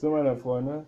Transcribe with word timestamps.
So, 0.00 0.08
meine 0.08 0.34
Freunde. 0.34 0.86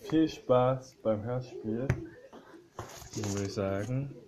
Viel 0.00 0.28
Spaß 0.28 0.96
beim 1.04 1.22
Hörspiel, 1.22 1.86
würde 3.14 3.46
ich 3.46 3.54
sagen. 3.54 4.23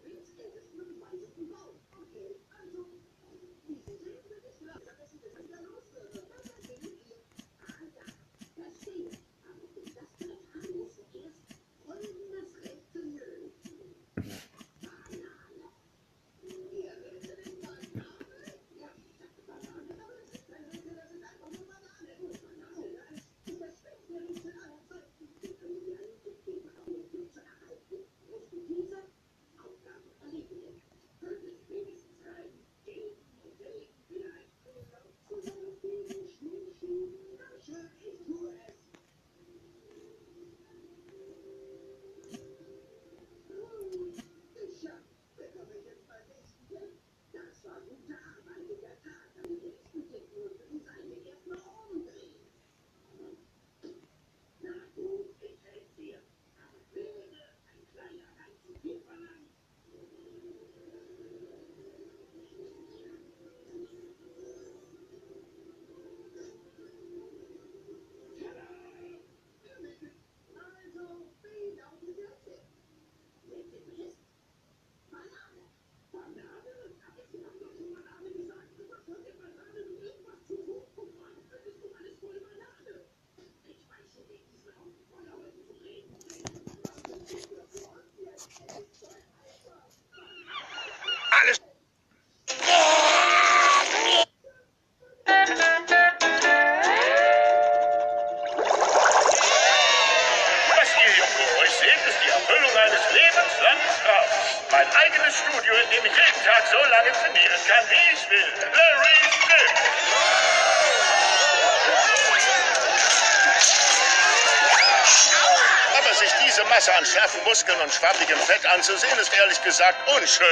Muskeln 117.66 117.80
und 117.80 117.92
schwabbigem 117.92 118.38
Fett 118.38 118.64
anzusehen, 118.66 119.18
ist 119.18 119.34
ehrlich 119.34 119.60
gesagt 119.62 120.08
unschön. 120.08 120.46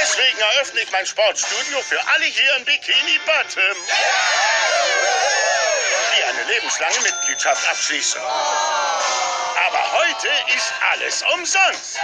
Deswegen 0.00 0.38
eröffne 0.38 0.80
ich 0.80 0.90
mein 0.92 1.04
Sportstudio 1.04 1.82
für 1.82 2.00
alle 2.14 2.24
hier 2.24 2.56
in 2.56 2.64
Bikini 2.64 3.18
Bottom. 3.26 3.76
Die 6.16 6.24
eine 6.24 6.42
lebenslange 6.44 7.00
Mitgliedschaft 7.00 7.68
abschließen. 7.68 8.20
Aber 9.66 9.92
heute 9.92 10.28
ist 10.56 10.72
alles 10.90 11.22
umsonst. 11.34 11.98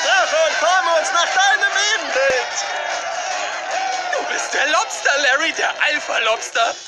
Strafe 0.00 0.36
und 0.48 0.56
forme 0.56 0.98
uns 0.98 1.12
nach 1.12 1.28
deinem 1.28 1.72
Ebenbild. 1.94 2.52
Du 4.12 4.24
bist 4.32 4.54
der 4.54 4.66
Lobster, 4.70 5.18
Larry, 5.18 5.52
der 5.52 5.72
Alpha-Lobster. 5.82 6.74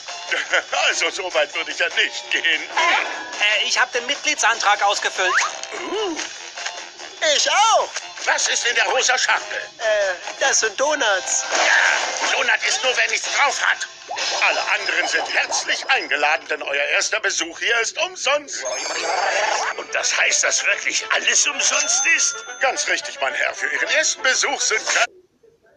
Also 0.89 1.11
so 1.11 1.35
weit 1.35 1.55
würde 1.55 1.71
ich 1.71 1.79
ja 1.79 1.89
nicht 1.89 2.31
gehen. 2.31 2.63
Äh, 3.63 3.69
ich 3.69 3.79
habe 3.79 3.91
den 3.93 4.07
Mitgliedsantrag 4.07 4.83
ausgefüllt. 4.83 5.35
Ich 7.37 7.51
auch. 7.51 7.89
Was 8.25 8.49
ist 8.49 8.67
in 8.67 8.75
der 8.77 8.85
rosa 8.87 9.19
Schachtel? 9.19 9.59
Äh, 9.79 10.15
das 10.41 10.61
sind 10.61 10.79
Donuts. 10.79 11.45
Ja, 11.51 12.33
Donut 12.33 12.69
ist 12.69 12.83
nur, 12.85 12.97
wer 12.97 13.09
nichts 13.11 13.29
drauf 13.33 13.61
hat. 13.65 13.89
Alle 14.43 14.63
anderen 14.75 15.09
sind 15.09 15.33
herzlich 15.33 15.89
eingeladen, 15.89 16.47
denn 16.49 16.63
euer 16.63 16.85
erster 16.85 17.21
Besuch 17.21 17.59
hier 17.59 17.79
ist 17.81 17.97
umsonst. 17.99 18.63
Und 19.77 19.95
das 19.95 20.17
heißt, 20.17 20.45
dass 20.45 20.65
wirklich 20.67 21.05
alles 21.13 21.47
umsonst 21.47 22.05
ist? 22.17 22.35
Ganz 22.61 22.87
richtig, 22.89 23.19
mein 23.21 23.35
Herr. 23.35 23.55
Für 23.55 23.69
Ihren 23.69 23.89
ersten 23.89 24.23
Besuch 24.23 24.61
sind... 24.61 24.83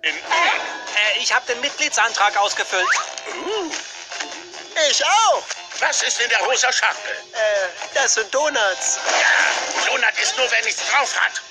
In 0.01 0.15
Äh, 0.15 1.19
ich 1.19 1.33
habe 1.33 1.45
den 1.47 1.59
Mitgliedsantrag 1.61 2.37
ausgefüllt. 2.37 2.87
Ich 4.89 5.05
auch. 5.05 5.43
Was 5.79 6.03
ist 6.03 6.21
in 6.21 6.29
der 6.29 6.39
rosa 6.39 6.71
Schachtel? 6.71 7.11
Äh, 7.33 7.67
das 7.93 8.13
sind 8.13 8.33
Donuts. 8.33 8.99
Ja, 9.05 9.85
Donut 9.87 10.19
ist 10.21 10.37
nur, 10.37 10.49
wer 10.49 10.63
nichts 10.63 10.81
drauf 10.89 11.19
hat. 11.19 11.41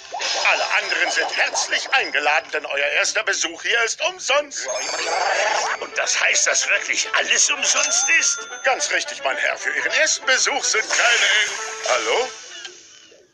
Alle 0.51 0.65
anderen 0.79 1.11
sind 1.11 1.37
herzlich 1.37 1.93
eingeladen, 1.93 2.51
denn 2.53 2.65
euer 2.65 2.87
erster 2.87 3.23
Besuch 3.25 3.63
hier 3.63 3.83
ist 3.83 4.01
umsonst. 4.03 4.67
Und 5.81 5.99
das 5.99 6.21
heißt, 6.21 6.47
dass 6.47 6.69
wirklich 6.69 7.09
alles 7.15 7.51
umsonst 7.51 8.09
ist? 8.19 8.39
Ganz 8.63 8.91
richtig, 8.93 9.23
mein 9.25 9.37
Herr. 9.37 9.59
Für 9.59 9.75
Ihren 9.75 9.93
ersten 9.93 10.25
Besuch 10.25 10.65
sind 10.65 10.89
keine... 10.89 11.29
Hallo? 11.89 12.29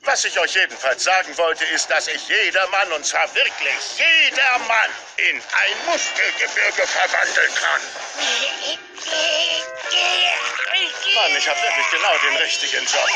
Was 0.03 0.25
ich 0.25 0.39
euch 0.39 0.55
jedenfalls 0.55 1.05
sagen 1.05 1.37
wollte, 1.37 1.65
ist, 1.67 1.91
dass 1.91 2.09
ich 2.09 2.27
jedermann, 2.27 2.91
und 2.93 3.05
zwar 3.05 3.33
wirklich 3.34 3.99
jedermann, 3.99 4.91
in 5.19 5.37
ein 5.37 5.87
Muskelgebirge 5.87 6.87
verwandeln 6.87 7.55
kann. 7.55 7.81
Mann, 11.15 11.37
ich 11.37 11.49
habe 11.49 11.61
wirklich 11.62 11.91
genau 11.91 12.19
den 12.19 12.37
richtigen 12.37 12.84
Job. 12.84 13.09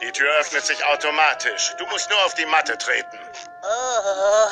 Die 0.00 0.12
Tür 0.12 0.30
öffnet 0.38 0.66
sich 0.66 0.84
automatisch. 0.84 1.72
Du 1.78 1.86
musst 1.86 2.10
nur 2.10 2.24
auf 2.24 2.34
die 2.34 2.46
Matte 2.46 2.76
treten. 2.76 3.18
Oh. 3.62 4.48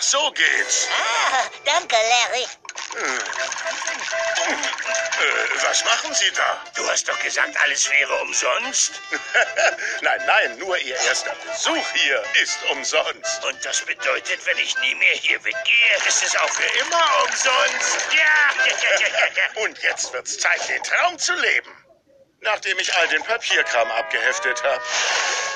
So 0.00 0.30
geht's. 0.30 0.88
Ah, 0.90 1.42
danke, 1.64 1.96
Larry. 1.96 2.46
Äh, 5.18 5.62
was 5.62 5.84
machen 5.84 6.14
Sie 6.14 6.30
da? 6.32 6.62
Du 6.76 6.88
hast 6.88 7.08
doch 7.08 7.18
gesagt, 7.20 7.56
alles 7.62 7.90
wäre 7.90 8.14
umsonst. 8.22 9.00
nein, 10.02 10.22
nein, 10.26 10.58
nur 10.58 10.78
Ihr 10.78 10.96
erster 10.96 11.34
Besuch 11.34 11.86
hier 11.94 12.22
ist 12.42 12.58
umsonst. 12.70 13.44
Und 13.44 13.64
das 13.64 13.82
bedeutet, 13.82 14.44
wenn 14.46 14.58
ich 14.58 14.76
nie 14.78 14.94
mehr 14.94 15.14
hier 15.14 15.42
weggehe, 15.44 15.96
ist 16.06 16.24
es 16.24 16.36
auch 16.36 16.50
für 16.50 16.78
immer 16.80 17.04
umsonst. 17.24 17.98
Ja. 18.12 19.62
Und 19.62 19.78
jetzt 19.82 20.12
wird's 20.12 20.38
Zeit, 20.38 20.68
den 20.68 20.82
Traum 20.82 21.18
zu 21.18 21.34
leben. 21.34 21.72
Nachdem 22.40 22.78
ich 22.78 22.94
all 22.96 23.08
den 23.08 23.22
Papierkram 23.24 23.90
abgeheftet 23.90 24.62
habe. 24.62 24.82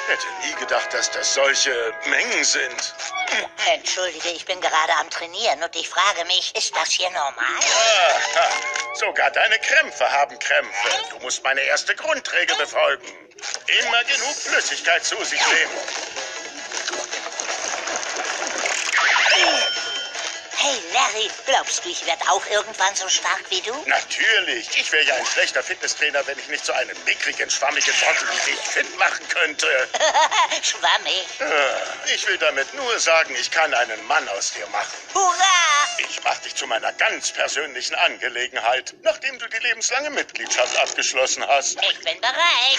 Hätte 0.06 0.26
nie 0.44 0.54
gedacht, 0.54 0.92
dass 0.92 1.10
das 1.12 1.34
solche 1.34 1.94
Mengen 2.06 2.44
sind. 2.44 2.94
Entschuldige, 3.72 4.30
ich 4.30 4.44
bin 4.44 4.60
gerade 4.60 4.92
am 5.00 5.08
Trainieren 5.10 5.62
und 5.62 5.74
ich 5.76 5.88
frage 5.88 6.24
mich, 6.24 6.54
ist 6.56 6.74
das 6.76 6.90
hier 6.90 7.08
normal? 7.10 7.60
Aha, 8.34 8.48
sogar 8.94 9.30
deine 9.30 9.58
Krämpfe 9.60 10.10
haben 10.10 10.38
Krämpfe. 10.38 10.88
Du 11.10 11.18
musst 11.20 11.44
meine 11.44 11.60
erste 11.60 11.94
Grundregel 11.94 12.56
befolgen. 12.56 13.06
Immer 13.84 14.04
genug 14.04 14.34
Flüssigkeit 14.34 15.04
zu 15.04 15.22
sich 15.24 15.40
nehmen. 15.40 15.78
Hey, 20.64 20.78
Larry, 20.94 21.28
glaubst 21.44 21.84
du, 21.84 21.88
ich 21.88 22.06
werde 22.06 22.22
auch 22.30 22.46
irgendwann 22.46 22.94
so 22.94 23.08
stark 23.08 23.42
wie 23.50 23.60
du? 23.62 23.74
Natürlich. 23.86 24.68
Ich 24.76 24.92
wäre 24.92 25.02
ja 25.04 25.14
ein 25.16 25.26
schlechter 25.26 25.60
Fitnesstrainer, 25.60 26.24
wenn 26.28 26.38
ich 26.38 26.46
nicht 26.46 26.64
so 26.64 26.72
einen 26.72 26.96
mickrigen, 27.04 27.50
schwammigen 27.50 27.92
Trottel 27.98 28.28
wie 28.30 28.50
dich 28.52 28.60
fit 28.60 28.96
machen 28.96 29.26
könnte. 29.28 29.66
Schwammig. 30.62 31.26
Ah, 31.40 31.80
Ich 32.14 32.24
will 32.28 32.38
damit 32.38 32.72
nur 32.74 32.96
sagen, 33.00 33.34
ich 33.40 33.50
kann 33.50 33.74
einen 33.74 34.06
Mann 34.06 34.28
aus 34.28 34.52
dir 34.52 34.66
machen. 34.68 34.92
Hurra! 35.14 35.88
Ich 36.08 36.22
mach 36.22 36.38
dich 36.38 36.54
zu 36.54 36.68
meiner 36.68 36.92
ganz 36.92 37.32
persönlichen 37.32 37.96
Angelegenheit, 37.96 38.94
nachdem 39.02 39.40
du 39.40 39.48
die 39.48 39.58
lebenslange 39.58 40.10
Mitgliedschaft 40.10 40.76
abgeschlossen 40.78 41.44
hast. 41.44 41.76
Ich 41.82 41.98
bin 42.04 42.20
bereit. 42.20 42.78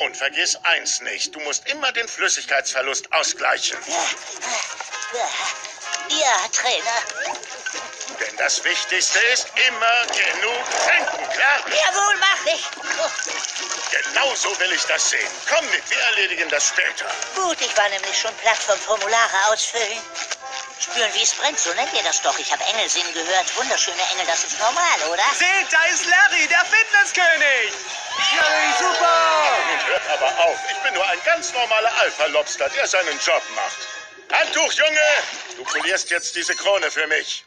Und 0.00 0.16
vergiss 0.16 0.56
eins 0.62 1.00
nicht, 1.02 1.34
du 1.34 1.40
musst 1.40 1.68
immer 1.68 1.92
den 1.92 2.08
Flüssigkeitsverlust 2.08 3.12
ausgleichen. 3.12 3.78
Ja, 6.08 6.36
Trainer. 6.52 7.36
Denn 8.18 8.36
das 8.38 8.64
Wichtigste 8.64 9.18
ist 9.32 9.48
immer 9.68 10.06
genug 10.06 10.64
trinken, 10.86 11.28
klar? 11.34 11.60
Jawohl, 11.68 12.16
mach 12.18 12.46
ich. 12.46 12.64
Genau 13.90 14.34
so 14.34 14.58
will 14.58 14.72
ich 14.72 14.82
das 14.84 15.10
sehen. 15.10 15.30
Komm 15.46 15.66
mit, 15.66 15.88
wir 15.90 15.98
erledigen 15.98 16.48
das 16.48 16.68
später. 16.68 17.06
Gut, 17.34 17.60
ich 17.60 17.76
war 17.76 17.88
nämlich 17.90 18.18
schon 18.18 18.34
platt 18.36 18.56
vom 18.56 18.78
Formulare 18.78 19.52
ausfüllen. 19.52 20.00
Spüren, 20.80 21.12
wie 21.12 21.22
es 21.22 21.34
brennt, 21.34 21.60
so 21.60 21.74
nennt 21.74 21.92
ihr 21.92 22.02
das 22.02 22.22
doch. 22.22 22.38
Ich 22.38 22.50
habe 22.50 22.64
Engelsinn 22.64 23.12
gehört. 23.12 23.54
Wunderschöne 23.54 24.00
Engel, 24.12 24.26
das 24.26 24.44
ist 24.44 24.58
normal, 24.58 24.98
oder? 25.12 25.22
Seht, 25.34 25.70
da 25.70 25.84
ist 25.92 26.06
Larry, 26.06 26.48
der 26.48 26.64
Fitnesskönig. 26.64 27.74
Hört 28.32 28.49
aber 30.12 30.44
auf. 30.44 30.58
Ich 30.70 30.76
bin 30.78 30.94
nur 30.94 31.06
ein 31.08 31.18
ganz 31.24 31.52
normaler 31.52 31.92
Alpha-Lobster, 32.00 32.68
der 32.70 32.86
seinen 32.86 33.18
Job 33.24 33.42
macht. 33.54 33.88
Handtuch, 34.32 34.72
Junge! 34.72 35.00
Du 35.56 35.64
polierst 35.64 36.10
jetzt 36.10 36.34
diese 36.36 36.54
Krone 36.54 36.90
für 36.90 37.06
mich. 37.08 37.44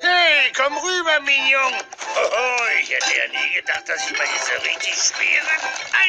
Hey, 0.00 0.52
komm 0.54 0.76
rüber, 0.76 1.20
Mignon. 1.20 1.72
Hoho, 2.14 2.66
ich 2.82 2.90
hätte 2.90 3.10
ja 3.16 3.28
nie 3.28 3.54
gedacht, 3.54 3.88
dass 3.88 4.10
ich 4.10 4.18
mal 4.18 4.26
diese 4.34 4.62
richtig 4.62 4.94
schweren 4.94 5.60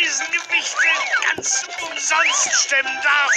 Eisengewichte 0.01 0.87
ganz 1.23 1.65
umsonst 1.81 2.65
stemmen 2.65 2.99
darf. 3.01 3.31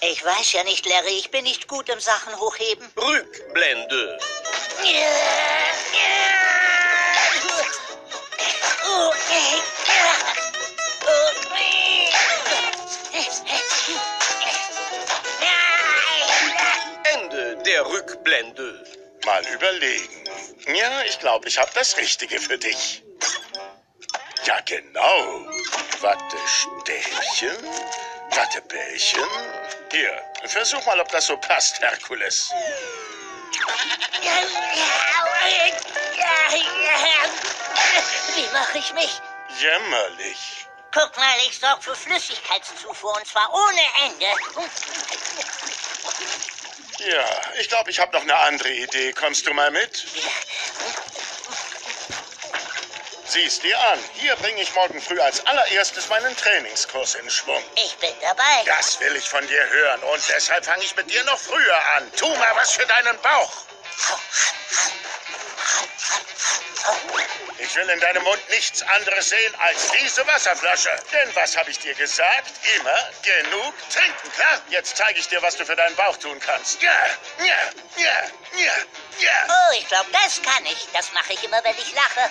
Ich 0.00 0.24
weiß 0.24 0.52
ja 0.52 0.64
nicht, 0.64 0.86
Larry. 0.86 1.18
Ich 1.18 1.30
bin 1.30 1.44
nicht 1.44 1.68
gut 1.68 1.88
im 1.88 2.00
Sachen 2.00 2.34
hochheben. 2.38 2.88
Rückblende. 2.96 4.18
Ende 17.04 17.56
der 17.64 17.86
Rückblende. 17.86 18.84
Mal 19.24 19.44
überlegen. 19.48 20.24
Ja, 20.66 21.02
ich 21.02 21.18
glaube, 21.18 21.48
ich 21.48 21.58
habe 21.58 21.70
das 21.74 21.96
Richtige 21.96 22.38
für 22.38 22.58
dich. 22.58 23.02
Ja, 24.44 24.60
genau. 24.60 25.46
Wattestäbchen, 26.00 27.56
Wattebällchen. 28.30 29.24
Hier, 29.90 30.20
versuch 30.44 30.84
mal, 30.86 31.00
ob 31.00 31.08
das 31.10 31.26
so 31.26 31.36
passt, 31.38 31.80
Herkules. 31.80 32.52
Wie 38.34 38.48
mache 38.52 38.78
ich 38.78 38.92
mich? 38.94 39.20
Jämmerlich. 39.58 40.66
Guck 40.92 41.16
mal, 41.16 41.36
ich 41.46 41.58
sorge 41.58 41.82
für 41.82 41.94
Flüssigkeitszufuhr 41.94 43.14
und 43.16 43.26
zwar 43.26 43.52
ohne 43.52 43.82
Ende. 44.06 44.26
Ja, 46.98 47.24
ich 47.60 47.68
glaube, 47.68 47.90
ich 47.90 47.98
habe 47.98 48.12
noch 48.16 48.22
eine 48.22 48.34
andere 48.34 48.70
Idee. 48.70 49.12
Kommst 49.12 49.46
du 49.46 49.52
mal 49.52 49.70
mit? 49.70 50.06
Sieh's 53.28 53.58
dir 53.60 53.78
an. 53.90 53.98
Hier 54.14 54.36
bringe 54.36 54.62
ich 54.62 54.72
morgen 54.74 55.00
früh 55.00 55.18
als 55.20 55.44
allererstes 55.46 56.08
meinen 56.08 56.36
Trainingskurs 56.36 57.16
in 57.16 57.28
Schwung. 57.28 57.62
Ich 57.74 57.96
bin 57.96 58.12
dabei. 58.20 58.62
Das 58.64 59.00
will 59.00 59.16
ich 59.16 59.28
von 59.28 59.44
dir 59.48 59.68
hören 59.68 60.02
und 60.02 60.22
deshalb 60.28 60.64
fange 60.64 60.84
ich 60.84 60.94
mit 60.94 61.10
dir 61.10 61.24
noch 61.24 61.38
früher 61.38 61.76
an. 61.96 62.10
Tu 62.16 62.28
mal 62.28 62.54
was 62.54 62.72
für 62.72 62.86
deinen 62.86 63.20
Bauch. 63.20 63.52
Ich 67.58 67.74
will 67.74 67.88
in 67.88 67.98
deinem 67.98 68.22
Mund 68.22 68.48
nichts 68.50 68.82
anderes 68.82 69.28
sehen 69.28 69.54
als 69.58 69.90
diese 69.90 70.24
Wasserflasche. 70.26 70.90
Denn 71.12 71.34
was 71.34 71.56
habe 71.56 71.70
ich 71.70 71.78
dir 71.80 71.94
gesagt? 71.94 72.52
Immer 72.76 73.10
genug 73.22 73.74
trinken, 73.90 74.32
klar? 74.34 74.60
Jetzt 74.68 74.96
zeige 74.96 75.18
ich 75.18 75.28
dir, 75.28 75.42
was 75.42 75.56
du 75.56 75.66
für 75.66 75.74
deinen 75.74 75.96
Bauch 75.96 76.16
tun 76.18 76.38
kannst. 76.38 76.80
Ja, 76.80 76.92
ja, 77.40 77.58
ja, 77.96 78.62
ja, 78.64 78.72
ja. 79.20 79.46
Oh, 79.48 79.72
ich 79.78 79.86
glaube, 79.88 80.10
das 80.12 80.40
kann 80.42 80.64
ich. 80.66 80.88
Das 80.92 81.12
mache 81.12 81.32
ich 81.32 81.44
immer, 81.44 81.62
wenn 81.64 81.76
ich 81.78 81.92
lache. 81.94 82.30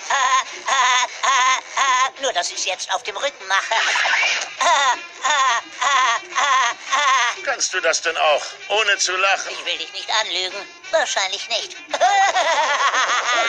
Ha, 0.68 1.06
ha, 1.22 1.60
ha. 1.76 2.12
Nur, 2.20 2.32
dass 2.32 2.50
ich 2.50 2.56
es 2.56 2.64
jetzt 2.66 2.92
auf 2.92 3.02
dem 3.04 3.16
Rücken 3.16 3.46
mache. 3.46 3.74
Kannst 7.44 7.72
du 7.74 7.80
das 7.80 8.02
denn 8.02 8.16
auch, 8.16 8.42
ohne 8.68 8.98
zu 8.98 9.16
lachen? 9.16 9.50
Ich 9.52 9.64
will 9.64 9.78
dich 9.78 9.92
nicht 9.92 10.10
anlügen. 10.20 10.56
Wahrscheinlich 10.90 11.48
nicht. 11.48 11.76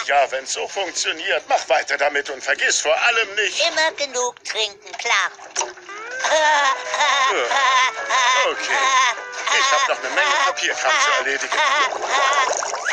Ja, 0.06 0.30
wenn's 0.32 0.54
so 0.54 0.68
funktioniert, 0.68 1.44
mach 1.50 1.68
weiter 1.68 1.98
damit 1.98 2.30
und 2.30 2.42
vergiss 2.42 2.80
vor 2.80 2.96
allem 3.08 3.36
nicht. 3.36 3.60
Immer 3.68 3.92
genug 3.94 4.42
trinken, 4.46 4.92
klar. 4.98 5.32
Okay. 8.50 8.78
Ich 9.60 9.72
habe 9.72 9.92
noch 9.94 10.00
eine 10.04 10.10
Menge 10.16 10.36
Papierkram 10.46 10.94
zu 11.00 11.12
erledigen. 11.20 11.58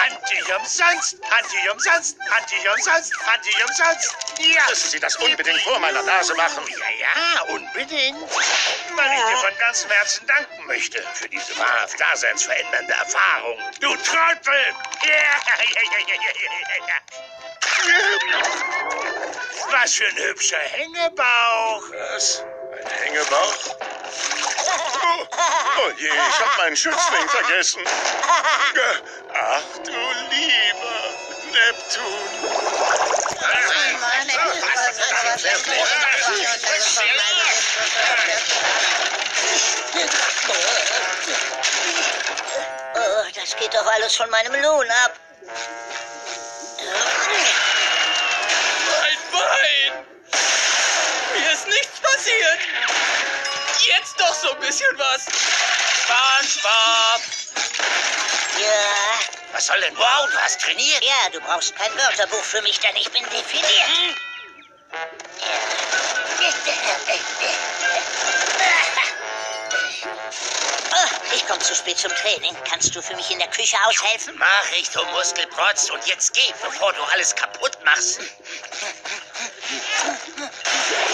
Anti 0.05 0.43
umsonst, 0.53 1.17
Anti 1.31 1.69
umsonst, 1.71 2.17
Anti 2.31 2.69
umsonst, 2.69 3.13
Anti 3.27 3.51
umsonst. 3.63 4.17
Ja, 4.39 4.67
Müssen 4.69 4.91
Sie 4.91 5.01
das 5.01 5.17
unbedingt 5.17 5.61
vor 5.63 5.79
meiner 5.79 6.03
Nase 6.03 6.35
machen? 6.35 6.65
ja, 6.69 6.77
ja, 6.99 7.43
unbedingt. 7.55 8.19
Weil 8.97 9.13
ich 9.13 9.25
dir 9.25 9.37
von 9.37 9.59
ganzem 9.59 9.91
Herzen 9.91 10.27
danken 10.27 10.67
möchte 10.67 11.03
für 11.15 11.29
diese 11.29 11.57
wahrhaft 11.59 11.99
daseinsverändernde 12.01 12.93
Erfahrung. 12.93 13.59
Du 13.81 13.95
Trottel! 13.97 14.75
Ja, 15.03 15.11
ja, 15.11 15.55
ja, 15.75 15.83
ja, 15.93 15.99
ja, 16.09 16.87
ja. 16.87 16.99
Was 19.71 19.95
für 19.95 20.07
ein 20.07 20.17
hübscher 20.17 20.59
Hängebauch. 20.59 21.83
Was? 22.15 22.45
Hängebauch? 22.89 23.55
Oh, 25.07 25.27
oh 25.79 25.91
je, 25.99 26.09
ich 26.09 26.41
habe 26.41 26.57
meinen 26.59 26.77
Schützling 26.77 27.29
vergessen. 27.29 27.85
Ach 29.35 29.63
du 29.85 29.93
lieber 30.31 31.15
Neptun. 31.53 32.05
Oh, 42.97 43.25
das 43.35 43.57
geht 43.57 43.75
doch 43.75 43.87
alles 43.87 44.17
von 44.17 44.31
meinem 44.31 44.55
Lohn 44.63 44.91
ab. 45.05 45.24
So 54.45 54.53
ein 54.53 54.61
bisschen 54.61 54.99
was. 54.99 55.23
SpongeBob! 56.05 57.21
Ja, 58.61 59.19
Was 59.55 59.67
soll 59.67 59.81
denn? 59.81 59.97
Wow, 59.97 60.29
du 60.31 60.39
hast 60.39 60.61
trainiert. 60.61 61.03
ja, 61.03 61.31
du 61.33 61.41
brauchst 61.41 61.75
kein 61.77 61.91
Wörterbuch 61.97 62.45
für 62.45 62.61
mich, 62.63 62.79
denn 62.81 62.95
ich 62.97 63.11
bin 63.11 63.23
definiert. 63.25 63.65
Oh, 70.97 71.35
ich 71.35 71.47
komme 71.47 71.59
zu 71.59 71.75
spät 71.75 71.99
zum 71.99 72.11
Training. 72.15 72.55
Kannst 72.71 72.95
du 72.95 73.03
für 73.03 73.17
mich 73.17 73.31
in 73.31 73.39
der 73.39 73.49
Küche 73.49 73.77
aushelfen? 73.87 74.35
Mach 74.39 74.71
ich, 74.79 74.89
du 74.91 75.05
Muskelprotz. 75.07 75.91
Und 75.91 76.07
jetzt 76.07 76.33
geh, 76.35 76.53
bevor 76.63 76.93
du 76.93 77.03
alles 77.13 77.35
kaputt 77.35 77.77
machst. 77.85 78.21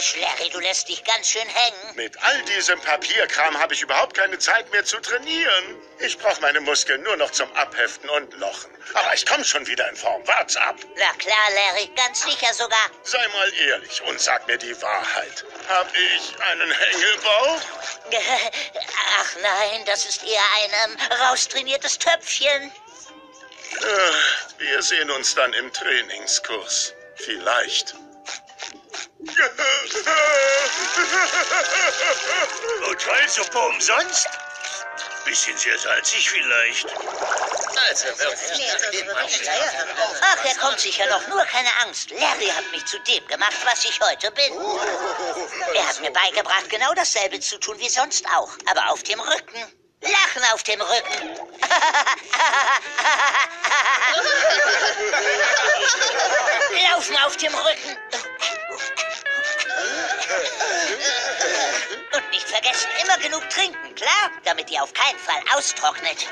Fisch, 0.00 0.16
Larry, 0.18 0.48
du 0.48 0.60
lässt 0.60 0.88
dich 0.88 1.04
ganz 1.04 1.28
schön 1.28 1.46
hängen. 1.46 1.94
Mit 1.94 2.16
all 2.22 2.40
diesem 2.44 2.80
Papierkram 2.80 3.58
habe 3.58 3.74
ich 3.74 3.82
überhaupt 3.82 4.16
keine 4.16 4.38
Zeit 4.38 4.70
mehr 4.72 4.82
zu 4.82 4.98
trainieren. 4.98 5.76
Ich 5.98 6.16
brauche 6.16 6.40
meine 6.40 6.60
Muskeln 6.60 7.02
nur 7.02 7.16
noch 7.18 7.30
zum 7.32 7.52
Abheften 7.54 8.08
und 8.08 8.32
Lochen. 8.38 8.70
Aber 8.94 9.12
ich 9.12 9.26
komme 9.26 9.44
schon 9.44 9.66
wieder 9.66 9.86
in 9.90 9.96
Form. 9.96 10.26
Wart's 10.26 10.56
ab. 10.56 10.76
Na 10.96 11.12
klar, 11.18 11.50
Larry, 11.54 11.90
ganz 11.96 12.22
sicher 12.22 12.54
sogar. 12.54 12.90
Sei 13.02 13.28
mal 13.28 13.52
ehrlich 13.68 14.00
und 14.02 14.18
sag 14.18 14.46
mir 14.46 14.56
die 14.56 14.80
Wahrheit. 14.80 15.44
Hab 15.68 15.92
ich 15.94 16.40
einen 16.40 16.70
Hängebauch? 16.72 17.60
Ach 19.20 19.36
nein, 19.42 19.84
das 19.84 20.06
ist 20.06 20.24
eher 20.24 20.42
ein 20.64 20.70
ähm, 20.92 20.98
raustrainiertes 21.28 21.98
Töpfchen. 21.98 22.72
Äh, 23.82 24.62
Wir 24.62 24.80
sehen 24.80 25.10
uns 25.10 25.34
dann 25.34 25.52
im 25.52 25.70
Trainingskurs. 25.70 26.94
Vielleicht. 27.16 27.94
Und 32.88 33.00
Trollsuppe 33.00 33.58
umsonst? 33.58 34.28
Bisschen 35.24 35.56
sehr 35.56 35.78
salzig 35.78 36.28
vielleicht. 36.30 36.86
Also 37.88 38.06
wirklich, 38.18 38.68
Ach, 40.20 40.44
er 40.44 40.54
kommt 40.56 40.80
sicher 40.80 41.06
noch. 41.06 41.26
Nur 41.28 41.44
keine 41.44 41.70
Angst. 41.82 42.10
Larry 42.10 42.48
hat 42.48 42.70
mich 42.72 42.84
zu 42.86 42.98
dem 43.00 43.26
gemacht, 43.26 43.54
was 43.64 43.84
ich 43.84 44.00
heute 44.00 44.30
bin. 44.32 44.52
Er 45.74 45.88
hat 45.88 46.00
mir 46.00 46.10
beigebracht, 46.10 46.68
genau 46.68 46.92
dasselbe 46.94 47.38
zu 47.40 47.58
tun 47.58 47.78
wie 47.78 47.88
sonst 47.88 48.26
auch. 48.34 48.50
Aber 48.70 48.90
auf 48.90 49.02
dem 49.02 49.20
Rücken. 49.20 49.72
Lachen 50.02 50.42
auf 50.52 50.62
dem 50.62 50.80
Rücken. 50.80 51.38
Laufen 56.90 57.16
auf 57.18 57.36
dem 57.36 57.54
Rücken. 57.54 57.98
Nicht 62.30 62.48
vergessen, 62.48 62.88
immer 63.02 63.18
genug 63.18 63.48
trinken, 63.50 63.94
klar? 63.94 64.30
Damit 64.44 64.70
ihr 64.70 64.82
auf 64.82 64.92
keinen 64.92 65.18
Fall 65.18 65.42
austrocknet. 65.56 66.26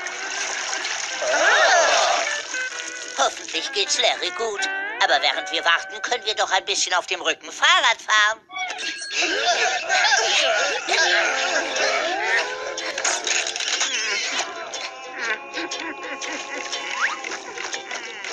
Hoffentlich 3.17 3.71
geht's 3.73 3.99
Larry 3.99 4.31
gut. 4.31 4.61
Aber 5.01 5.21
während 5.21 5.51
wir 5.51 5.63
warten, 5.63 6.01
können 6.01 6.25
wir 6.25 6.35
doch 6.35 6.51
ein 6.51 6.65
bisschen 6.65 6.93
auf 6.93 7.05
dem 7.07 7.21
Rücken 7.21 7.51
Fahrrad 7.51 8.01
fahren. 8.01 8.39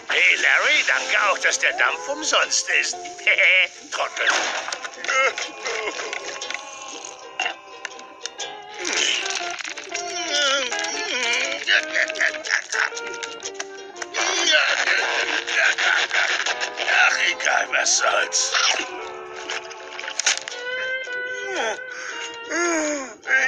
Hey 0.08 0.37
Larry, 0.37 0.85
danke 0.87 1.30
auch, 1.30 1.38
dass 1.38 1.58
der 1.58 1.73
Dampf 1.75 2.08
umsonst 2.08 2.68
ist. 2.80 2.96
Trottel. 3.92 4.26
Ach, 16.88 17.18
egal, 17.30 17.68
was 17.73 17.99
soll's. 17.99 18.52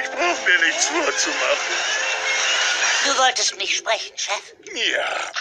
Ich 0.03 0.09
brauch 0.11 0.39
mir 0.45 0.59
nichts 0.65 0.85
vorzumachen. 0.87 1.75
Du 3.05 3.17
wolltest 3.17 3.55
mich 3.57 3.75
sprechen, 3.77 4.17
Chef. 4.17 4.53
Ja. 4.73 5.31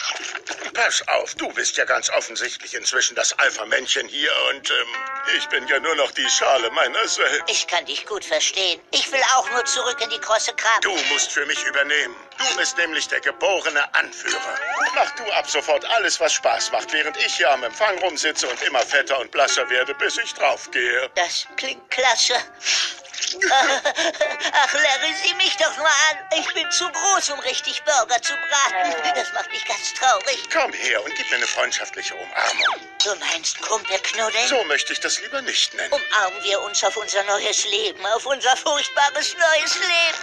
Pass 0.79 1.03
auf, 1.09 1.35
du 1.35 1.49
bist 1.55 1.77
ja 1.77 1.85
ganz 1.85 2.09
offensichtlich 2.09 2.73
inzwischen 2.73 3.17
das 3.17 3.37
Alpha-Männchen 3.37 4.07
hier 4.07 4.31
und 4.51 4.71
ähm, 4.71 4.87
ich 5.37 5.49
bin 5.49 5.67
ja 5.67 5.81
nur 5.81 5.97
noch 5.97 6.13
die 6.13 6.29
Schale 6.31 6.71
meiner 6.71 7.09
selbst. 7.09 7.43
Ich 7.49 7.67
kann 7.67 7.85
dich 7.85 8.07
gut 8.07 8.25
verstehen. 8.25 8.81
Ich 8.93 9.11
will 9.11 9.21
auch 9.35 9.51
nur 9.51 9.65
zurück 9.65 9.97
in 10.01 10.09
die 10.11 10.21
krosse 10.21 10.53
Krabbe. 10.53 10.83
Du 10.83 10.95
musst 11.13 11.33
für 11.33 11.45
mich 11.47 11.65
übernehmen. 11.65 12.15
Du 12.39 12.57
bist 12.57 12.77
nämlich 12.79 13.09
der 13.09 13.21
geborene 13.21 13.93
Anführer. 13.93 14.55
Mach 14.95 15.11
du 15.17 15.25
ab 15.33 15.51
sofort 15.51 15.85
alles, 15.85 16.21
was 16.21 16.35
Spaß 16.35 16.71
macht, 16.71 16.93
während 16.93 17.17
ich 17.17 17.35
hier 17.35 17.51
am 17.51 17.65
Empfang 17.65 17.99
rumsitze 17.99 18.47
und 18.47 18.63
immer 18.63 18.83
fetter 18.83 19.19
und 19.19 19.33
blasser 19.33 19.69
werde, 19.71 19.97
bis 19.97 20.17
ich 20.19 20.33
draufgehe. 20.35 21.11
Das 21.17 21.49
klingt 21.57 21.91
klasse. 21.91 22.35
Ach, 24.53 24.73
Larry, 24.75 25.15
sieh 25.23 25.35
mich 25.35 25.57
doch 25.57 25.77
mal 25.77 25.87
an. 26.11 26.19
Ich 26.39 26.53
bin 26.55 26.71
zu 26.71 26.89
groß, 26.91 27.31
um 27.31 27.39
richtig 27.41 27.83
Burger 27.85 28.21
zu 28.23 28.35
braten. 28.35 28.95
Das 29.15 29.33
macht 29.33 29.51
mich 29.51 29.65
ganz 29.65 29.95
traurig. 29.95 30.49
Komm 30.53 30.73
her 30.73 31.03
und 31.05 31.15
gib 31.15 31.29
mir 31.31 31.37
eine 31.37 31.47
freundschaftliche 31.47 32.15
Umarmung. 32.15 32.89
Du 33.05 33.15
meinst 33.17 33.61
Kumpelknuddeln? 33.61 34.49
So 34.49 34.65
möchte 34.65 34.93
ich 34.93 35.01
das 35.01 35.21
lieber 35.21 35.41
nicht 35.43 35.75
nennen. 35.75 35.93
Umarmen 35.93 36.43
wir 36.45 36.61
uns 36.63 36.83
auf 36.85 36.97
unser 36.97 37.23
neues 37.25 37.65
Leben, 37.67 38.05
auf 38.07 38.27
unser 38.27 38.57
furchtbares 38.57 39.35
neues 39.35 39.75
Leben. 39.75 40.19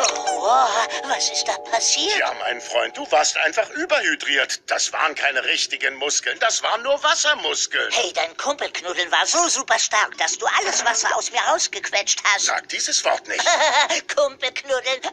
Oh, 0.42 0.66
was 1.04 1.30
ist 1.30 1.44
da 1.46 1.52
passiert? 1.70 2.18
Ja, 2.18 2.32
mein 2.40 2.60
Freund, 2.60 2.96
du 2.96 3.06
warst 3.10 3.36
einfach 3.38 3.68
überhydriert. 3.70 4.60
Das 4.68 4.92
waren 4.92 5.14
keine 5.14 5.44
richtigen 5.44 5.94
Muskeln, 5.96 6.38
das 6.40 6.62
waren 6.62 6.82
nur 6.82 7.02
Wassermuskeln. 7.02 7.92
Hey, 7.92 8.10
dein 8.14 8.34
Kumpelknuddeln 8.60 9.10
war 9.10 9.24
so 9.24 9.48
super 9.48 9.78
stark, 9.78 10.18
dass 10.18 10.36
du 10.36 10.44
alles 10.58 10.84
Wasser 10.84 11.08
aus 11.16 11.30
mir 11.30 11.40
rausgequetscht 11.48 12.22
hast. 12.24 12.44
Sag 12.44 12.68
dieses 12.68 13.02
Wort 13.06 13.26
nicht. 13.26 13.42
Kumpelknuddeln. 14.14 15.00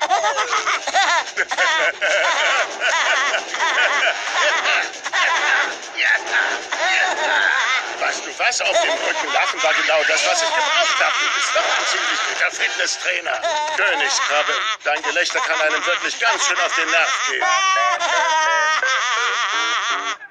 Weißt 8.00 8.26
du 8.26 8.38
was? 8.38 8.62
Auf 8.62 8.82
dem 8.82 8.92
Rücken 8.92 9.34
lachen 9.34 9.64
war 9.64 9.74
genau 9.76 10.04
das, 10.10 10.28
was 10.28 10.42
ich 10.42 10.50
gebraucht 10.50 11.00
habe. 11.00 11.14
Du 11.18 11.26
bist 11.36 11.56
doch 11.56 11.62
ein 11.62 11.86
ziemlich 11.88 12.20
guter 12.28 12.52
Fitnesstrainer. 12.52 13.42
Königskrabbe, 13.78 14.54
dein 14.84 15.02
Gelächter 15.04 15.40
kann 15.40 15.62
einem 15.62 15.86
wirklich 15.86 16.20
ganz 16.20 16.46
schön 16.46 16.60
auf 16.60 16.76
den 16.76 16.90
Nerv 16.90 17.28
gehen. 17.30 17.46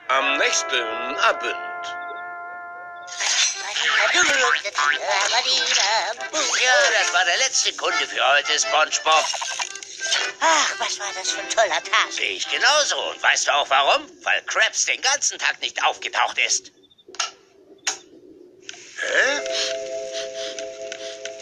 Am 0.09 0.37
nächsten 0.37 1.17
Abend. 1.19 1.76
Ja, 6.63 6.73
das 7.01 7.13
war 7.13 7.25
der 7.25 7.37
letzte 7.39 7.73
Kunde 7.75 8.07
für 8.07 8.27
heute, 8.27 8.59
SpongeBob. 8.59 9.25
Ach, 10.41 10.75
was 10.79 10.99
war 10.99 11.13
das 11.15 11.31
für 11.31 11.41
ein 11.41 11.51
toller 11.51 11.83
Tag. 11.83 12.11
Sehe 12.11 12.37
ich 12.37 12.49
genauso. 12.49 13.11
Und 13.11 13.23
weißt 13.23 13.49
du 13.49 13.55
auch 13.55 13.69
warum? 13.71 14.11
Weil 14.25 14.43
Krabs 14.43 14.85
den 14.85 15.01
ganzen 15.01 15.39
Tag 15.39 15.61
nicht 15.61 15.83
aufgetaucht 15.85 16.39
ist. 16.39 16.73
Hä? 19.01 19.41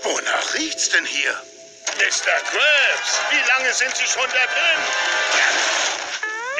Wonach 0.03 0.55
riecht's 0.55 0.89
denn 0.91 1.07
hier? 1.07 1.33
Mr. 1.97 2.41
Krabs, 2.51 3.21
wie 3.31 3.49
lange 3.49 3.73
sind 3.73 3.97
Sie 3.97 4.07
schon 4.07 4.29
da 4.31 4.47
drin? 4.47 4.83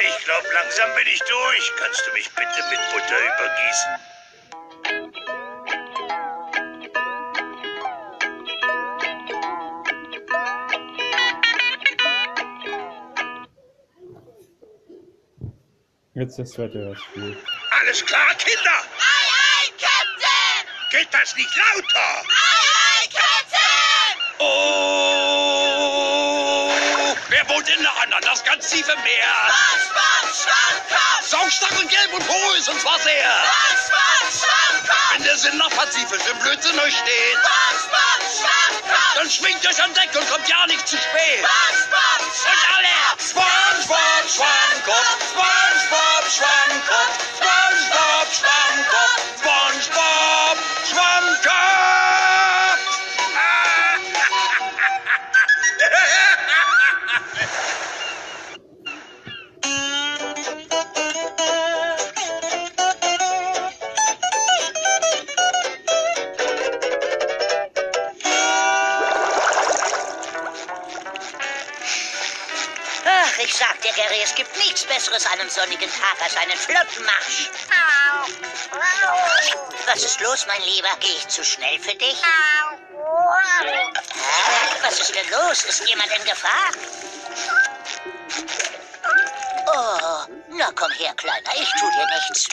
Ich 0.07 0.25
glaube, 0.25 0.47
langsam 0.53 0.93
bin 0.95 1.07
ich 1.07 1.19
durch. 1.21 1.71
Kannst 1.77 2.05
du 2.07 2.11
mich 2.13 2.29
bitte 2.29 2.63
mit 2.69 2.79
Butter 2.91 3.19
übergießen? 3.19 4.14
Jetzt 16.15 16.39
das 16.39 16.51
zweite 16.51 16.79
Hörspiel. 16.79 17.37
Alles 17.81 18.05
klar, 18.05 18.33
Kinder? 18.35 18.71
Ei, 18.71 19.25
ei, 19.35 19.67
Captain! 19.75 20.63
Geht 20.89 21.13
das 21.13 21.35
nicht 21.35 21.53
lauter? 21.57 22.23
Ei, 22.23 22.55
ei, 22.71 23.03
Captain! 23.11 24.15
Oh! 24.39 25.75
Wer 27.27 27.49
wohnt 27.49 27.67
in 27.67 27.81
der 27.81 27.91
Ananas 28.01 28.41
ganz 28.45 28.69
tief 28.69 28.87
im 28.87 29.03
Meer? 29.03 29.27
SpongeBob 29.51 30.31
Schwammkopf! 30.39 31.27
Saugstacheln 31.27 31.89
gelb 31.89 32.13
und 32.13 32.25
porös 32.25 32.69
und 32.69 32.79
zwar 32.79 32.97
sehr. 32.99 33.35
SpongeBob 33.75 34.31
Schwammkopf! 34.39 35.11
Wenn 35.11 35.23
der 35.23 35.37
Sinn 35.37 35.57
nach 35.57 35.71
Pazifisch 35.71 36.25
im 36.31 36.39
Blödsinn 36.39 36.79
euch 36.79 36.95
steht, 36.95 37.39
SpongeBob 37.43 38.23
Schwammkopf! 38.39 39.15
dann 39.15 39.29
schwingt 39.29 39.67
euch 39.67 39.83
an 39.83 39.93
Deck 39.93 40.15
und 40.15 40.29
kommt 40.29 40.47
ja 40.47 40.65
nicht 40.67 40.87
zu 40.87 40.95
spät. 40.95 41.43
SpongeBob 41.43 42.21
Und 42.23 42.63
alle! 42.71 42.95
SpongeBob 43.19 44.31
Schwammkopf, 44.31 44.31
SpongeBob 44.31 45.75
Schwammkopf, 45.75 46.04
SpongeBob 46.27 47.54
Ach, 73.85 73.89
ich 73.89 73.95
sag 73.95 73.95
dir, 73.95 74.03
Gary, 74.03 74.21
es 74.23 74.35
gibt 74.35 74.55
nichts 74.57 74.83
Besseres 74.85 75.25
an 75.25 75.39
einem 75.39 75.49
sonnigen 75.49 75.89
Tag 75.89 76.21
als 76.21 76.35
einen 76.37 76.57
flotten 76.57 77.05
Marsch. 77.05 77.49
Was 79.85 80.03
ist 80.03 80.19
los, 80.21 80.45
mein 80.47 80.61
Lieber? 80.63 80.89
Gehe 80.99 81.11
ich 81.11 81.27
zu 81.27 81.43
schnell 81.43 81.79
für 81.79 81.95
dich? 81.95 82.17
Was 84.81 84.99
ist 84.99 85.13
denn 85.15 85.29
los? 85.31 85.63
Ist 85.65 85.87
jemand 85.87 86.11
in 86.17 86.25
Gefahr? 86.25 86.71
Oh, 89.67 90.25
na 90.49 90.71
komm 90.75 90.91
her, 90.91 91.13
Kleiner, 91.15 91.51
ich 91.55 91.69
tu 91.79 91.89
dir 91.91 92.05
nichts. 92.15 92.47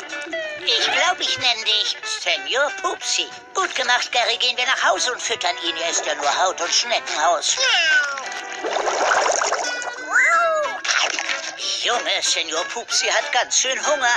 Ich 0.62 0.92
glaube, 0.92 1.22
ich 1.22 1.38
nenne 1.38 1.64
dich 1.64 1.96
Senior 2.04 2.70
Pupsi. 2.82 3.26
Gut 3.70 3.86
gemacht, 3.86 4.10
Gary. 4.10 4.36
Gehen 4.38 4.56
wir 4.56 4.66
nach 4.66 4.90
Hause 4.90 5.12
und 5.12 5.22
füttern 5.22 5.56
ihn. 5.64 5.76
Er 5.76 5.90
ist 5.90 6.04
ja 6.04 6.14
nur 6.16 6.38
Haut- 6.42 6.60
und 6.60 6.72
Schneckenhaus. 6.72 7.56
Junge, 11.84 12.22
Senor 12.22 12.64
Pupsi 12.64 13.06
hat 13.06 13.30
ganz 13.30 13.56
schön 13.58 13.78
Hunger. 13.86 14.10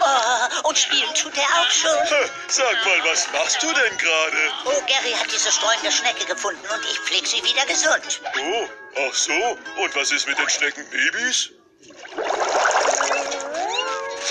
Oh, 0.00 0.68
und 0.68 0.78
spielen 0.78 1.14
tut 1.14 1.36
er 1.38 1.44
auch 1.44 1.70
schon. 1.70 2.28
Sag 2.48 2.84
mal, 2.84 3.04
was 3.04 3.26
machst 3.32 3.62
du 3.62 3.72
denn 3.72 3.96
gerade? 3.96 4.52
Oh, 4.66 4.82
Gary 4.86 5.12
hat 5.12 5.32
diese 5.32 5.50
streunende 5.50 5.90
Schnecke 5.90 6.26
gefunden 6.26 6.66
und 6.68 6.84
ich 6.84 6.98
pfleg 7.00 7.26
sie 7.26 7.42
wieder 7.42 7.64
gesund. 7.64 8.20
Oh, 8.38 8.68
ach 9.08 9.14
so. 9.14 9.58
Und 9.76 9.96
was 9.96 10.10
ist 10.10 10.28
mit 10.28 10.38
den 10.38 10.50
Schneckenbabys? 10.50 11.50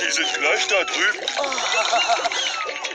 Sie 0.04 0.12
sind 0.12 0.34
gleich 0.34 0.68
da 0.68 0.84
drüben. 0.84 1.20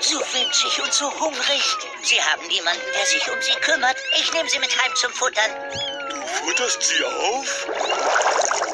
So 0.01 0.21
winzig 0.33 0.83
und 0.83 0.93
so 0.93 1.11
hungrig. 1.19 1.63
Sie 2.03 2.23
haben 2.23 2.47
niemanden, 2.47 2.83
der 2.95 3.07
sich 3.07 3.31
um 3.31 3.41
sie 3.41 3.55
kümmert. 3.61 3.97
Ich 4.19 4.33
nehme 4.33 4.49
sie 4.49 4.59
mit 4.59 4.71
heim 4.83 4.95
zum 4.95 5.13
Futtern. 5.13 5.51
Du 6.11 6.27
futterst 6.27 6.83
sie 6.83 7.05
auf? 7.05 7.67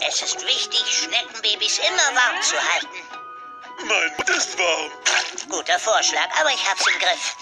Es 0.09 0.23
ist 0.23 0.45
wichtig, 0.47 0.85
Schneckenbabys 0.85 1.79
immer 1.79 2.15
warm 2.15 2.43
zu 2.43 2.57
halten. 2.57 3.15
Mein 3.85 4.13
Mund 4.17 4.31
ist 4.31 4.59
warm. 4.59 4.91
Guter 5.49 5.79
Vorschlag, 5.79 6.29
aber 6.39 6.51
ich 6.51 6.69
hab's 6.69 6.87
im 6.87 6.99
Griff. 6.99 7.37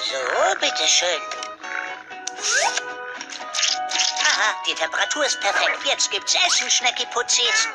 So, 0.00 0.60
bitteschön. 0.60 1.20
Aha, 4.38 4.54
die 4.66 4.74
Temperatur 4.74 5.24
ist 5.24 5.40
perfekt. 5.40 5.78
Jetzt 5.86 6.10
gibt's 6.10 6.34
Essen, 6.46 6.70
Schneckiputzis. 6.70 7.68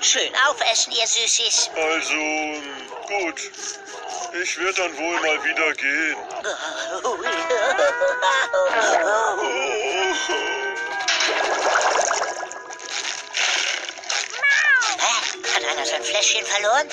Schön 0.00 0.32
aufessen, 0.48 0.92
ihr 0.92 1.06
Süßis. 1.06 1.70
Also, 1.76 2.14
gut. 3.06 3.40
Ich 4.42 4.58
werde 4.58 4.74
dann 4.74 4.96
wohl 4.96 5.20
mal 5.20 5.44
wieder 5.44 5.72
gehen. 5.74 6.16
Hä? 14.98 15.14
Hat 15.54 15.64
einer 15.70 15.86
sein 15.86 16.02
Fläschchen 16.02 16.44
verloren? 16.44 16.88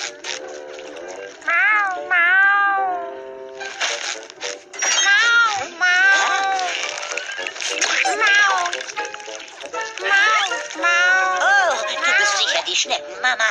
Die 12.80 12.88
Schneckenmama. 12.88 13.44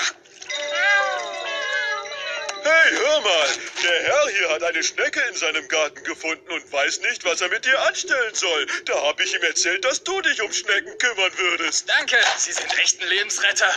Hey, 2.64 2.92
hör 2.92 3.22
mal. 3.22 3.48
Der 3.84 4.04
Herr 4.04 4.28
hier 4.30 4.50
hat 4.50 4.64
eine 4.64 4.84
Schnecke 4.84 5.22
in 5.22 5.36
seinem 5.36 5.68
Garten 5.68 6.04
gefunden 6.04 6.52
und 6.52 6.72
weiß 6.72 7.00
nicht, 7.02 7.24
was 7.26 7.42
er 7.42 7.50
mit 7.50 7.66
dir 7.66 7.80
anstellen 7.84 8.34
soll. 8.34 8.68
Da 8.86 9.02
habe 9.02 9.24
ich 9.24 9.34
ihm 9.34 9.44
erzählt, 9.44 9.86
dass 9.86 10.04
du 10.04 10.22
dich 10.22 10.42
um 10.42 10.52
Schnecken 10.52 10.98
kümmern 10.98 11.32
würdest. 11.38 11.90
Danke, 11.90 12.18
Sie 12.38 12.52
sind 12.52 12.78
echt 12.80 13.02
ein 13.02 13.08
Lebensretter. 13.08 13.72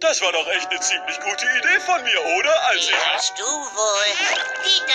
Das 0.00 0.20
war 0.20 0.32
doch 0.32 0.46
echt 0.48 0.68
eine 0.68 0.80
ziemlich 0.80 1.18
gute 1.20 1.46
Idee 1.46 1.80
von 1.86 2.02
mir, 2.02 2.24
oder? 2.38 2.68
Als 2.68 2.88
Wie 2.88 2.90
ich... 2.90 3.06
heißt 3.06 3.38
du 3.38 3.44
wohl? 3.44 4.04
Dieter. 4.64 4.94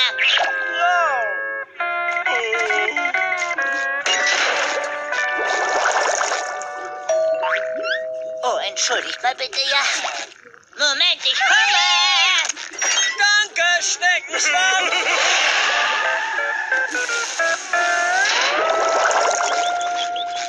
Oh, 2.28 3.71
entschuldigt 8.68 9.22
mal 9.22 9.36
bitte, 9.36 9.60
ja. 9.70 9.84
Moment, 10.78 11.22
ich 11.24 11.40
komme. 11.40 11.82
Danke, 13.20 13.84
Schneckenschwamm. 13.84 14.92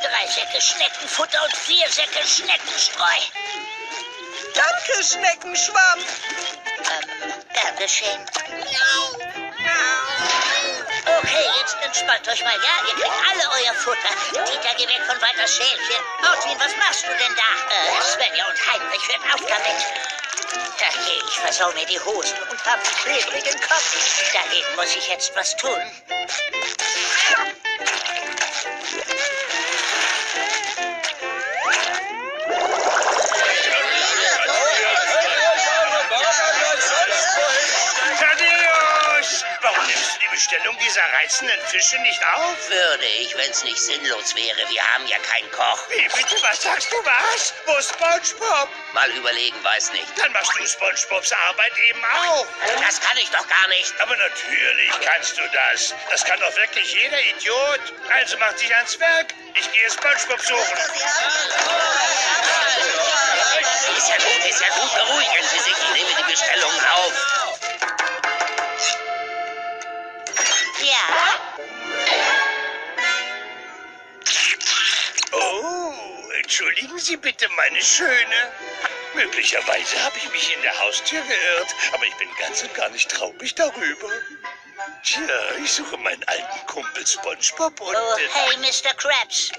Drei 0.03 0.27
Säcke 0.27 0.61
Schneckenfutter 0.61 1.43
und 1.45 1.57
vier 1.57 1.89
Säcke 1.91 2.27
Schneckenstreu. 2.27 3.19
Danke, 4.55 5.05
Schneckenschwamm. 5.05 5.99
Ähm, 5.99 7.33
gern 7.53 7.77
geschehen. 7.77 8.27
Okay, 11.23 11.47
jetzt 11.61 11.77
entspannt 11.83 12.27
euch 12.29 12.43
mal, 12.43 12.53
ja? 12.53 12.89
Ihr 12.89 12.95
kriegt 12.95 13.23
alle 13.31 13.45
euer 13.63 13.75
Futter. 13.75 14.13
Dieter, 14.33 14.75
geh 14.77 14.89
weg 14.89 15.03
von 15.07 15.21
weiter 15.23 15.47
Schälchen. 15.47 16.03
Ortwin, 16.29 16.59
was 16.59 16.75
machst 16.77 17.05
du 17.05 17.13
denn 17.17 17.35
da? 17.37 17.51
Äh, 17.71 18.03
Svenja 18.03 18.45
und 18.49 18.59
Heinrich, 18.73 19.09
hört 19.09 19.35
auf 19.35 19.47
damit. 19.47 20.13
Okay, 20.83 21.23
ich 21.29 21.39
versau 21.39 21.71
mir 21.73 21.87
die 21.87 22.01
Hosen 22.01 22.37
und 22.51 22.65
hab 22.65 22.75
einen 22.75 22.97
klebrigen 22.97 23.61
Kopf. 23.61 24.33
Dagegen 24.33 24.77
muss 24.77 24.97
ich 24.97 25.09
jetzt 25.09 25.35
was 25.37 25.57
tun. 25.57 25.81
Bestellung 40.53 40.77
dieser 40.85 41.03
reizenden 41.15 41.61
Fische 41.63 41.99
nicht 42.01 42.21
auf? 42.27 42.69
Würde 42.69 43.07
ich, 43.21 43.35
wenn's 43.39 43.65
nicht 43.65 43.81
sinnlos 43.81 44.35
wäre. 44.35 44.69
Wir 44.69 44.83
haben 44.93 45.07
ja 45.07 45.17
keinen 45.21 45.51
Koch. 45.51 45.89
Wie 45.89 46.07
bitte, 46.15 46.37
was 46.43 46.63
sagst 46.63 46.93
du 46.93 46.97
was? 47.07 47.55
Wo 47.65 47.75
ist 47.79 47.95
Spongebob? 47.95 48.69
Mal 48.93 49.11
überlegen, 49.13 49.57
weiß 49.65 49.93
nicht. 49.93 50.07
Dann 50.19 50.31
machst 50.33 50.53
du 50.59 50.67
Spongebobs 50.67 51.33
Arbeit 51.49 51.73
eben 51.89 52.05
auch. 52.05 52.47
Das 52.85 53.01
kann 53.01 53.17
ich 53.17 53.31
doch 53.31 53.49
gar 53.49 53.69
nicht. 53.69 53.99
Aber 53.99 54.15
natürlich 54.15 54.91
kannst 55.01 55.39
du 55.39 55.43
das. 55.55 55.95
Das 56.11 56.23
kann 56.23 56.39
doch 56.41 56.55
wirklich 56.55 56.93
jeder 56.93 57.21
Idiot. 57.23 57.81
Also 58.13 58.37
mach 58.39 58.53
dich 58.53 58.77
ans 58.77 59.01
Werk. 59.01 59.33
Ich 59.55 59.73
gehe 59.73 59.91
Spongebob 59.91 60.41
suchen. 60.43 60.79
Ist 63.97 64.09
ja 64.09 64.17
gut, 64.17 64.51
ist 64.51 64.61
ja 64.61 64.69
gut. 64.69 64.95
Beruhigen 64.95 65.49
Sie 65.51 65.59
sich. 65.61 65.73
Ich 65.73 65.93
nehme 65.95 66.15
die 66.19 66.31
Bestellung 66.31 66.73
auf. 66.95 67.13
Entschuldigen 76.53 76.99
Sie 76.99 77.17
bitte, 77.17 77.49
meine 77.57 77.81
Schöne. 77.81 78.53
Möglicherweise 79.15 80.05
habe 80.05 80.19
ich 80.19 80.31
mich 80.33 80.55
in 80.55 80.61
der 80.61 80.79
Haustür 80.81 81.23
geirrt, 81.23 81.75
aber 81.95 82.05
ich 82.05 82.15
bin 82.17 82.29
ganz 82.39 82.63
und 82.63 82.75
gar 82.75 82.91
nicht 82.91 83.11
traurig 83.11 83.55
darüber. 83.55 84.11
Tja, 85.03 85.23
ich 85.65 85.73
suche 85.73 85.97
meinen 85.97 86.23
alten 86.25 86.67
Kumpel 86.67 87.07
SpongeBob 87.07 87.81
und... 87.81 87.97
Oh, 87.97 88.17
äh, 88.19 88.29
hey, 88.35 88.57
Mr. 88.59 88.93
Krabs. 88.95 89.51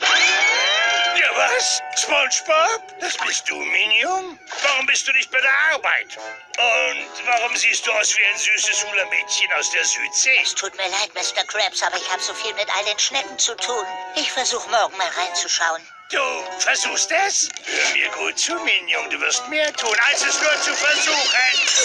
Ja, 1.15 1.29
was? 1.35 1.81
SpongeBob? 1.95 2.99
Das 2.99 3.17
bist 3.17 3.47
du, 3.47 3.55
Minium? 3.55 4.39
Warum 4.63 4.85
bist 4.87 5.07
du 5.07 5.11
nicht 5.13 5.29
bei 5.31 5.39
der 5.39 5.53
Arbeit? 5.71 6.17
Und 6.57 7.27
warum 7.27 7.55
siehst 7.55 7.85
du 7.85 7.91
aus 7.91 8.17
wie 8.17 8.25
ein 8.25 8.37
süßes 8.37 8.85
Hula-Mädchen 8.85 9.51
aus 9.53 9.69
der 9.71 9.85
Südsee? 9.85 10.39
Es 10.41 10.55
tut 10.55 10.75
mir 10.75 10.87
leid, 10.87 11.13
Mr. 11.13 11.43
Krabs, 11.45 11.83
aber 11.83 11.97
ich 11.97 12.09
habe 12.09 12.21
so 12.21 12.33
viel 12.33 12.53
mit 12.55 12.67
all 12.75 12.85
den 12.85 12.97
Schnecken 12.97 13.37
zu 13.37 13.55
tun. 13.57 13.85
Ich 14.15 14.31
versuche 14.31 14.67
morgen 14.69 14.97
mal 14.97 15.09
reinzuschauen. 15.09 15.87
Du 16.09 16.19
versuchst 16.59 17.11
es? 17.27 17.49
Hör 17.65 17.93
mir 17.93 18.09
gut 18.09 18.37
zu, 18.37 18.53
Minium. 18.55 19.09
Du 19.09 19.19
wirst 19.19 19.47
mehr 19.49 19.71
tun, 19.73 19.95
als 20.07 20.23
es 20.25 20.39
nur 20.41 20.61
zu 20.61 20.73
versuchen. 20.75 21.37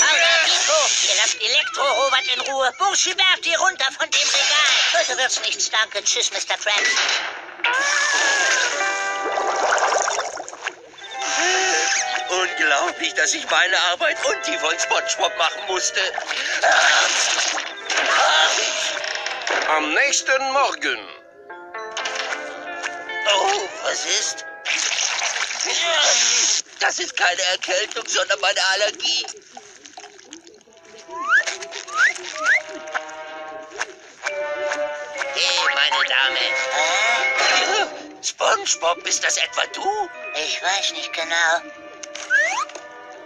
Aurelito, 0.02 1.08
ihr 1.08 1.16
lasst 1.16 1.40
Elektro-Robert 1.40 2.26
in 2.34 2.40
Ruhe. 2.52 2.72
Burschi, 2.78 3.16
werft 3.16 3.44
die 3.44 3.54
runter 3.54 3.86
von 3.98 4.10
dem 4.10 4.28
Regal. 4.28 4.98
Heute 4.98 5.18
wird's 5.18 5.40
nichts, 5.40 5.70
danke. 5.70 6.02
Tschüss, 6.04 6.30
Mr. 6.30 6.56
Krabs. 6.58 6.90
Unglaublich, 12.28 13.14
dass 13.14 13.32
ich 13.34 13.48
meine 13.50 13.78
Arbeit 13.90 14.16
und 14.26 14.46
die 14.46 14.58
von 14.58 14.78
SpongeBob 14.78 15.36
machen 15.38 15.62
musste. 15.66 16.00
Am 19.68 19.94
nächsten 19.94 20.52
Morgen. 20.52 20.98
Oh, 23.34 23.68
was 23.82 24.04
ist? 24.04 24.44
Das 26.80 26.98
ist 26.98 27.16
keine 27.16 27.42
Erkältung, 27.52 28.06
sondern 28.06 28.40
meine 28.40 28.60
Allergie. 28.72 29.26
Hey, 35.34 35.58
meine 35.74 36.04
Dame. 36.08 36.38
SpongeBob, 38.22 39.02
bist 39.04 39.24
das 39.24 39.36
etwa 39.38 39.64
du? 39.72 40.10
Ich 40.34 40.62
weiß 40.62 40.92
nicht 40.92 41.12
genau. 41.12 41.87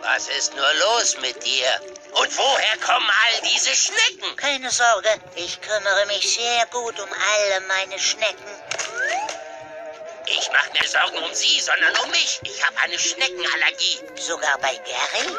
Was 0.02 0.26
ist 0.28 0.56
nur 0.56 0.74
los 0.74 1.16
mit 1.20 1.44
dir? 1.44 1.80
Und 2.14 2.36
woher 2.36 2.76
kommen 2.78 3.08
all 3.08 3.50
diese 3.50 3.70
Schnecken? 3.72 4.34
Keine 4.36 4.68
Sorge, 4.70 5.08
ich 5.36 5.60
kümmere 5.60 6.06
mich 6.06 6.34
sehr 6.34 6.66
gut 6.66 6.98
um 6.98 7.08
alle 7.08 7.60
meine 7.68 7.98
Schnecken. 8.00 8.50
Ich 10.26 10.50
mache 10.50 10.70
mir 10.72 10.88
Sorgen 10.88 11.18
um 11.18 11.32
Sie, 11.32 11.60
sondern 11.60 11.96
um 12.04 12.10
mich. 12.10 12.40
Ich 12.42 12.66
habe 12.66 12.76
eine 12.80 12.98
Schneckenallergie. 12.98 14.00
Sogar 14.16 14.58
bei 14.58 14.74
Gary? 14.74 15.36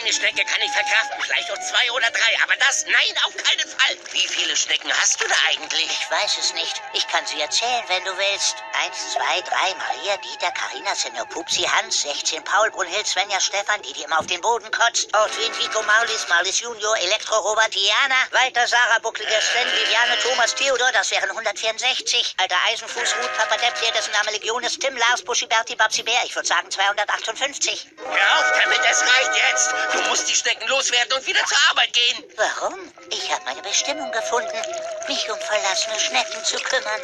Eine 0.00 0.12
Schnecke 0.12 0.44
kann 0.44 0.62
ich 0.62 0.70
verkraften, 0.70 1.20
vielleicht 1.20 1.50
auch 1.50 1.58
zwei 1.58 1.90
oder 1.90 2.08
drei, 2.10 2.42
aber 2.44 2.54
das, 2.56 2.84
nein, 2.86 3.14
auf 3.26 3.34
keinen 3.36 3.68
Fall. 3.68 3.96
Wie 4.12 4.28
viele 4.28 4.54
Schnecken 4.56 4.92
hast 4.92 5.20
du 5.20 5.26
da 5.26 5.34
eigentlich? 5.50 5.90
Ich 5.90 6.10
weiß 6.10 6.38
es 6.38 6.54
nicht. 6.54 6.80
Ich 6.92 7.06
kann 7.08 7.26
sie 7.26 7.40
erzählen, 7.40 7.82
wenn 7.88 8.04
du 8.04 8.16
willst. 8.16 8.56
Eins, 8.84 9.12
zwei, 9.12 9.40
drei, 9.42 9.74
Maria, 9.74 10.16
Dieter, 10.18 10.52
Karina, 10.52 10.94
Senior 10.94 11.26
Pupsi, 11.26 11.62
Hans, 11.62 12.02
16, 12.02 12.44
Paul, 12.44 12.70
Brunhild, 12.70 13.06
Svenja, 13.06 13.40
Stefan, 13.40 13.82
die, 13.82 13.92
die 13.92 14.02
immer 14.04 14.20
auf 14.20 14.26
den 14.26 14.40
Boden 14.40 14.70
kotzt, 14.70 15.12
Ortwin, 15.16 15.52
Vico, 15.58 15.82
Maulis, 15.82 16.28
Maulis 16.28 16.60
Junior, 16.60 16.96
Elektro, 16.98 17.36
Robert, 17.40 17.74
Diana, 17.74 18.20
Walter, 18.30 18.68
Sarah, 18.68 19.00
Buckliger, 19.00 19.40
Sven, 19.40 19.66
Viviane, 19.66 20.16
Thomas, 20.22 20.54
Theodor, 20.54 20.92
das 20.92 21.10
wären 21.10 21.28
164. 21.30 22.34
Alter 22.38 22.56
Eisenfuß, 22.70 23.16
Ruth, 23.20 23.36
Papa 23.36 23.56
Depp, 23.56 23.80
der 23.80 23.92
dessen 23.92 24.12
Name 24.12 24.30
Legion 24.30 24.62
ist, 24.62 24.80
Tim, 24.80 24.96
Lars, 24.96 25.22
Buschi, 25.22 25.46
Berti, 25.46 25.74
Babsi, 25.74 26.04
Bär, 26.04 26.22
ich 26.24 26.34
würde 26.36 26.46
sagen 26.46 26.70
258. 26.70 27.88
Hör 27.98 28.38
auf 28.38 28.52
damit, 28.62 28.80
es 28.88 29.02
reicht 29.02 29.42
jetzt. 29.50 29.74
Du 29.92 29.98
musst 30.08 30.28
die 30.28 30.34
Schnecken 30.34 30.68
loswerden 30.68 31.12
und 31.14 31.26
wieder 31.26 31.44
zur 31.46 31.58
Arbeit 31.70 31.92
gehen. 31.92 32.24
Warum? 32.36 32.92
Ich 33.10 33.32
habe 33.32 33.44
meine 33.44 33.62
Bestimmung 33.62 34.10
gefunden, 34.12 34.62
mich 35.08 35.30
um 35.30 35.38
verlassene 35.38 35.98
Schnecken 35.98 36.44
zu 36.44 36.56
kümmern. 36.58 37.00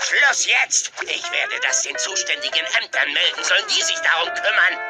Schluss 0.00 0.46
jetzt. 0.46 0.92
Ich 1.02 1.32
werde 1.32 1.60
das 1.62 1.82
den 1.82 1.96
zuständigen 1.98 2.66
Ämtern 2.80 3.12
melden. 3.12 3.44
Sollen 3.44 3.66
die 3.68 3.82
sich 3.82 3.96
darum 3.96 4.28
kümmern? 4.34 4.80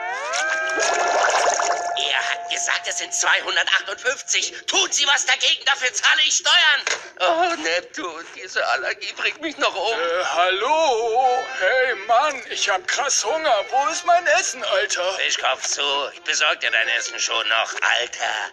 Er 1.99 2.29
hat 2.31 2.51
gesagt, 2.51 2.87
es 2.87 2.99
sind 2.99 3.15
258. 3.15 4.67
Tun 4.67 4.93
Sie 4.93 5.07
was 5.07 5.25
dagegen, 5.25 5.65
dafür 5.65 5.93
zahle 5.93 6.21
ich 6.27 6.37
Steuern. 6.37 6.83
Oh, 7.21 7.55
Neptun, 7.63 8.27
diese 8.35 8.67
Allergie 8.69 9.13
bringt 9.17 9.41
mich 9.41 9.57
noch 9.57 9.75
um. 9.75 9.99
Äh, 9.99 10.25
hallo? 10.25 11.43
Hey, 11.59 11.95
Mann, 12.07 12.43
ich 12.51 12.69
hab 12.69 12.87
krass 12.87 13.25
Hunger. 13.25 13.65
Wo 13.71 13.87
ist 13.89 14.05
mein 14.05 14.27
Essen, 14.39 14.63
Alter? 14.63 15.13
Fischkopf 15.15 15.67
zu. 15.67 15.83
Ich 16.13 16.23
besorge 16.23 16.59
dir 16.59 16.71
dein 16.71 16.89
Essen 16.89 17.19
schon 17.19 17.49
noch, 17.49 17.73
Alter. 17.99 18.51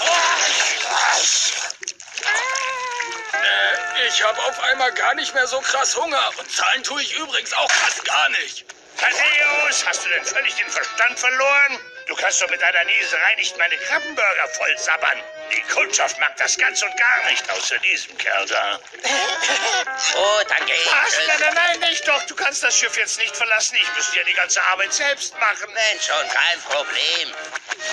Äh, 0.00 1.95
ich 4.08 4.24
hab 4.24 4.38
auf 4.46 4.60
einmal 4.60 4.92
gar 4.92 5.14
nicht 5.14 5.34
mehr 5.34 5.46
so 5.46 5.60
krass 5.60 5.96
Hunger. 5.96 6.30
Und 6.38 6.50
zahlen 6.50 6.82
tue 6.82 7.02
ich 7.02 7.16
übrigens 7.16 7.52
auch 7.54 7.70
fast 7.70 8.04
gar 8.04 8.28
nicht. 8.30 8.64
Thaddeus, 8.98 9.86
hast 9.86 10.04
du 10.04 10.08
denn 10.08 10.24
völlig 10.24 10.54
den 10.54 10.70
Verstand 10.70 11.18
verloren? 11.18 11.78
Du 12.06 12.14
kannst 12.14 12.40
doch 12.40 12.48
mit 12.48 12.62
deiner 12.62 12.84
Nieserei 12.84 13.34
nicht 13.34 13.58
meine 13.58 13.76
Krabbenburger 13.78 14.48
vollsabbern. 14.56 15.20
Die 15.50 15.60
Kundschaft 15.72 16.18
mag 16.20 16.36
das 16.36 16.56
ganz 16.56 16.80
und 16.82 16.96
gar 16.96 17.30
nicht, 17.30 17.50
außer 17.50 17.78
diesem 17.80 18.16
Kerl 18.16 18.46
da. 18.46 18.80
Oh, 20.14 20.40
danke. 20.48 20.72
Was? 20.72 21.18
Nein, 21.26 21.36
nein, 21.40 21.54
nein, 21.54 21.90
nicht 21.90 22.06
doch. 22.06 22.22
Du 22.22 22.36
kannst 22.36 22.62
das 22.62 22.78
Schiff 22.78 22.96
jetzt 22.96 23.18
nicht 23.18 23.36
verlassen. 23.36 23.76
Ich 23.82 23.96
müsste 23.96 24.18
ja 24.18 24.24
die 24.24 24.34
ganze 24.34 24.64
Arbeit 24.66 24.92
selbst 24.92 25.34
machen. 25.38 25.72
Mensch, 25.72 26.06
schon 26.06 26.28
kein 26.28 26.60
Problem. 26.62 27.34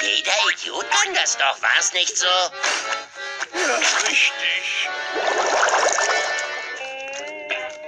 Jeder 0.02 0.52
Idiot 0.52 0.90
kann 0.92 1.14
das 1.16 1.38
doch, 1.38 1.62
war's 1.62 1.92
nicht 1.94 2.16
so? 2.16 2.28
Ja, 3.54 3.76
richtig. 4.08 4.90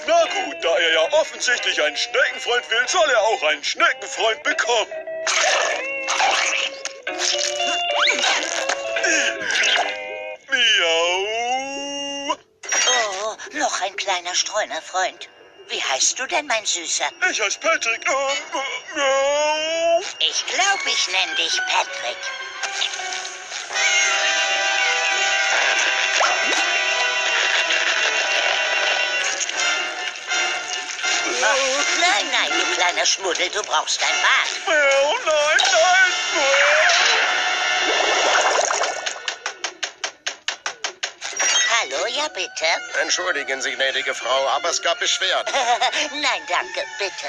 Na 0.08 0.23
gut, 0.25 0.63
da 0.63 0.78
er 0.78 0.93
ja 0.93 1.13
offensichtlich 1.13 1.82
einen 1.82 1.97
Schneckenfreund 1.97 2.69
will, 2.69 2.88
soll 2.88 3.10
er 3.10 3.21
auch 3.21 3.43
einen 3.43 3.63
Schneckenfreund 3.63 4.43
bekommen. 4.43 4.91
Miau. 10.49 12.38
Oh, 12.88 13.36
noch 13.54 13.82
ein 13.82 13.95
kleiner 13.95 14.36
Streunerfreund. 14.36 15.30
Wie 15.67 15.82
heißt 15.82 16.19
du 16.19 16.28
denn, 16.28 16.45
mein 16.45 16.65
Süßer? 16.65 17.10
Ich 17.32 17.41
heiße 17.41 17.60
Patrick. 17.60 18.08
Ähm, 18.08 18.13
äh, 18.54 18.99
miau. 18.99 20.01
Ich 20.19 20.45
glaube, 20.45 20.84
ich 20.86 21.08
nenne 21.08 21.36
dich 21.36 21.60
Patrick. 21.67 22.17
Nein, 31.99 32.25
nein, 32.31 32.60
du 32.60 32.75
kleiner 32.75 33.05
Schmuddel, 33.05 33.49
du 33.49 33.62
brauchst 33.63 34.01
ein 34.01 34.15
Bad. 34.21 34.67
Miau, 34.67 35.15
nein, 35.25 35.58
nein. 35.62 36.65
Hallo, 41.81 42.08
ja 42.08 42.27
bitte. 42.29 42.65
Entschuldigen 43.01 43.62
Sie, 43.62 43.71
gnädige 43.71 44.15
Frau, 44.15 44.47
aber 44.49 44.69
es 44.69 44.81
gab 44.81 44.99
Beschwerden. 44.99 45.53
nein, 46.21 46.41
danke, 46.47 46.84
bitte. 46.97 47.27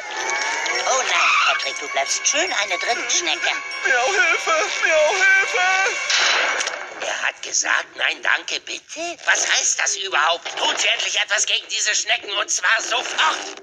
Oh 0.88 1.02
nein, 1.02 1.30
Patrick, 1.46 1.78
du 1.80 1.88
bleibst 1.88 2.26
schön 2.26 2.52
eine 2.62 2.78
drin, 2.78 2.98
Schnecke. 3.10 3.50
Miau, 3.84 4.06
Hilfe, 4.06 4.70
miau, 4.84 5.08
Hilfe. 5.10 5.60
Er 7.06 7.22
hat 7.22 7.42
gesagt, 7.42 7.96
nein, 7.96 8.22
danke, 8.22 8.60
bitte. 8.60 9.16
Was 9.26 9.46
heißt 9.52 9.78
das 9.80 9.96
überhaupt? 9.96 10.48
Tun 10.56 10.74
Sie 10.76 10.88
endlich 10.88 11.20
etwas 11.20 11.44
gegen 11.46 11.66
diese 11.68 11.94
Schnecken 11.94 12.32
und 12.32 12.50
zwar 12.50 12.80
sofort. 12.80 13.62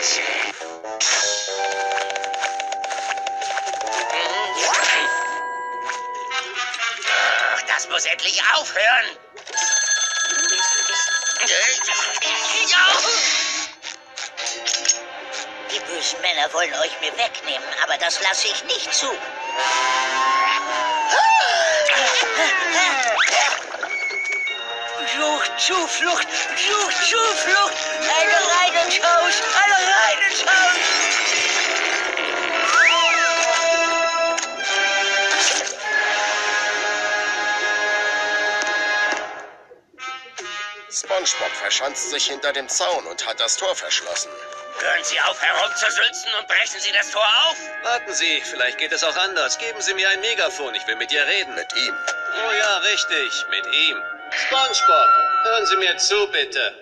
Das 0.00 0.18
muss 7.90 8.06
endlich 8.06 8.42
aufhören. 8.54 9.18
Die 15.70 15.80
bösen 15.80 16.18
Männer 16.22 16.50
wollen 16.54 16.74
euch 16.76 16.98
mir 17.02 17.12
wegnehmen, 17.18 17.68
aber 17.82 17.98
das 17.98 18.22
lasse 18.22 18.48
ich 18.48 18.64
nicht 18.64 18.94
zu. 18.94 19.14
Sucht 25.20 25.52
Zuflucht, 25.60 26.28
sucht 26.56 26.96
Zuflucht. 27.04 27.74
Alle 28.16 28.38
rein 28.52 28.86
ins 28.86 28.96
Haus, 29.04 29.34
alle 29.62 29.78
rein 29.92 30.18
ins 30.30 30.40
Haus. 30.46 30.78
SpongeBob 40.90 41.52
verschanzt 41.52 42.10
sich 42.10 42.26
hinter 42.26 42.54
dem 42.54 42.66
Zaun 42.70 43.06
und 43.06 43.26
hat 43.26 43.38
das 43.40 43.58
Tor 43.58 43.76
verschlossen. 43.76 44.30
Hören 44.78 45.04
Sie 45.04 45.20
auf 45.20 45.42
herumzusülzen 45.42 46.32
und 46.38 46.48
brechen 46.48 46.80
Sie 46.80 46.92
das 46.92 47.10
Tor 47.10 47.26
auf. 47.44 47.58
Warten 47.82 48.14
Sie, 48.14 48.40
vielleicht 48.50 48.78
geht 48.78 48.92
es 48.92 49.04
auch 49.04 49.16
anders. 49.16 49.58
Geben 49.58 49.82
Sie 49.82 49.92
mir 49.92 50.08
ein 50.08 50.20
Megafon, 50.22 50.74
ich 50.74 50.86
will 50.86 50.96
mit 50.96 51.12
ihr 51.12 51.26
reden. 51.26 51.54
Mit 51.54 51.70
ihm. 51.76 51.94
Oh 52.48 52.52
ja, 52.52 52.78
richtig, 52.78 53.46
mit 53.50 53.66
ihm. 53.66 54.02
SpongeBob, 54.32 55.10
hören 55.44 55.66
Sie 55.66 55.76
mir 55.76 55.96
zu, 55.98 56.26
bitte. 56.28 56.74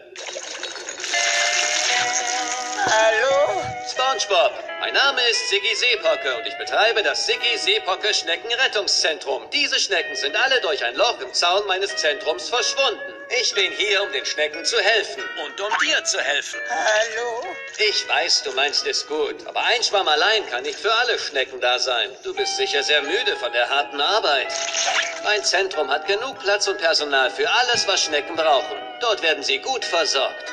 Hallo? 2.87 3.63
SpongeBob, 3.91 4.53
mein 4.81 4.95
Name 4.95 5.21
ist 5.31 5.49
Siggi 5.49 5.75
Seepocke 5.75 6.37
und 6.37 6.47
ich 6.47 6.57
betreibe 6.59 7.03
das 7.03 7.27
Siggi 7.27 7.57
Seepocke 7.57 8.13
Schneckenrettungszentrum. 8.13 9.49
Diese 9.51 9.79
Schnecken 9.81 10.15
sind 10.17 10.37
alle 10.37 10.61
durch 10.61 10.85
ein 10.85 10.95
Loch 10.95 11.21
im 11.21 11.33
Zaun 11.33 11.67
meines 11.67 11.97
Zentrums 11.97 12.49
verschwunden. 12.49 13.18
Ich 13.31 13.55
bin 13.55 13.71
hier, 13.73 14.03
um 14.03 14.11
den 14.13 14.25
Schnecken 14.25 14.65
zu 14.65 14.79
helfen 14.81 15.23
und 15.45 15.61
um 15.61 15.71
dir 15.85 16.03
zu 16.05 16.19
helfen. 16.19 16.61
Hallo? 16.69 17.45
Ich 17.77 18.09
weiß, 18.09 18.43
du 18.45 18.53
meinst 18.53 18.87
es 18.87 19.07
gut, 19.07 19.47
aber 19.47 19.63
ein 19.65 19.83
Schwamm 19.83 20.09
allein 20.09 20.49
kann 20.49 20.63
nicht 20.63 20.79
für 20.79 20.93
alle 20.93 21.19
Schnecken 21.19 21.61
da 21.61 21.79
sein. 21.79 22.11
Du 22.23 22.35
bist 22.35 22.57
sicher 22.57 22.83
sehr 22.83 23.03
müde 23.03 23.37
von 23.37 23.53
der 23.53 23.69
harten 23.69 24.01
Arbeit. 24.01 24.49
Mein 25.25 25.45
Zentrum 25.45 25.91
hat 25.91 26.07
genug 26.07 26.39
Platz 26.39 26.69
und 26.69 26.79
Personal 26.79 27.31
für 27.31 27.49
alles, 27.51 27.87
was 27.87 28.03
Schnecken 28.03 28.35
brauchen. 28.35 28.79
Dort 29.01 29.23
werden 29.23 29.43
sie 29.43 29.59
gut 29.59 29.85
versorgt. 29.85 30.53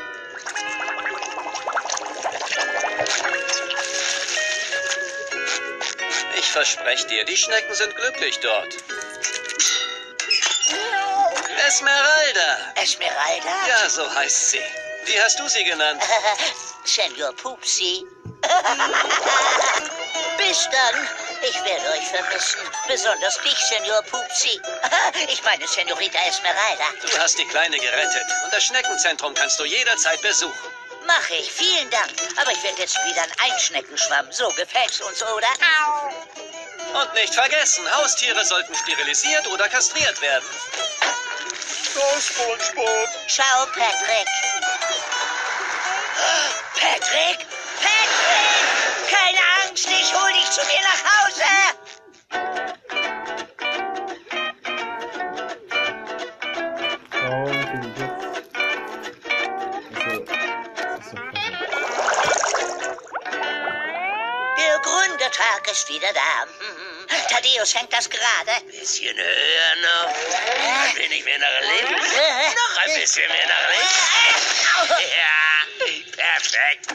Ich 6.37 6.51
verspreche 6.51 7.07
dir, 7.07 7.23
die 7.23 7.37
Schnecken 7.37 7.73
sind 7.73 7.95
glücklich 7.95 8.39
dort. 8.41 8.75
Esmeralda. 11.75 12.71
Esmeralda? 12.75 13.67
Ja, 13.67 13.89
so 13.89 14.09
heißt 14.15 14.51
sie. 14.51 14.61
Wie 15.07 15.21
hast 15.21 15.37
du 15.37 15.49
sie 15.49 15.65
genannt? 15.65 16.01
Senor 16.85 17.33
Pupsi. 17.33 18.05
Bis 20.37 20.69
dann. 20.71 21.09
Ich 21.41 21.61
werde 21.65 21.91
euch 21.91 22.07
vermissen. 22.07 22.61
Besonders 22.87 23.37
dich, 23.41 23.57
Senor 23.57 24.01
Pupsi. 24.03 24.61
Ich 25.27 25.43
meine, 25.43 25.67
Senorita 25.67 26.17
Esmeralda. 26.25 26.85
Du 27.01 27.19
hast 27.19 27.37
die 27.37 27.47
Kleine 27.47 27.77
gerettet 27.77 28.25
und 28.45 28.53
das 28.53 28.63
Schneckenzentrum 28.63 29.33
kannst 29.33 29.59
du 29.59 29.65
jederzeit 29.65 30.21
besuchen. 30.21 30.71
Mache 31.05 31.35
ich. 31.35 31.51
Vielen 31.51 31.89
Dank. 31.89 32.13
Aber 32.37 32.53
ich 32.53 32.63
werde 32.63 32.79
jetzt 32.79 32.97
wieder 33.05 33.21
ein 33.21 33.51
Einschneckenschwamm. 33.51 34.31
So 34.31 34.47
gefällt's 34.51 35.01
uns, 35.01 35.21
oder? 35.23 35.49
Und 37.01 37.13
nicht 37.15 37.35
vergessen, 37.35 37.83
Haustiere 37.97 38.45
sollten 38.45 38.73
sterilisiert 38.75 39.45
oder 39.47 39.67
kastriert 39.67 40.21
werden. 40.21 40.45
Raus, 41.95 42.27
SpongeBob. 42.27 43.09
Ciao, 43.27 43.65
Patrick. 43.67 44.27
Patrick? 46.79 47.45
Patrick! 47.81 48.51
Keine 49.09 49.39
Angst, 49.63 49.87
ich 49.87 50.13
hol 50.13 50.31
dich 50.33 50.49
zu 50.51 50.61
mir 50.61 50.81
nach 50.81 51.03
Hause. 51.13 51.43
Also. 57.21 57.55
Der 64.57 64.79
Gründertag 64.79 65.71
ist 65.71 65.89
wieder 65.89 66.13
da. 66.13 66.47
Thaddeus 67.35 67.75
hängt 67.75 67.91
das 67.91 68.09
gerade. 68.09 68.61
Bisschen 68.71 69.17
höher 69.17 69.75
noch. 69.81 70.07
Ein 70.07 70.95
wenig 70.95 71.25
mehr 71.25 71.37
nach 71.37 71.59
links. 71.59 72.07
Noch 72.55 72.77
ein 72.85 72.99
bisschen 73.01 73.27
mehr 73.27 73.47
nach 73.47 73.69
links. 73.71 73.95
Ja, 75.17 75.43
perfekt. 76.15 76.85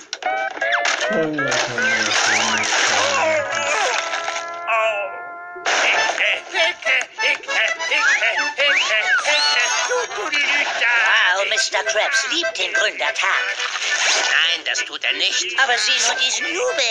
Wow, 11.12 11.44
Mr. 11.50 11.85
Krabs 11.85 12.26
liebt 12.31 12.57
den 12.57 12.72
Gründertag. 12.72 13.44
Nein, 14.21 14.65
das 14.65 14.85
tut 14.85 15.03
er 15.05 15.13
nicht. 15.15 15.59
Aber 15.61 15.77
sieh 15.79 15.99
nur 16.07 16.15
diesen 16.17 16.47
Jubel. 16.47 16.91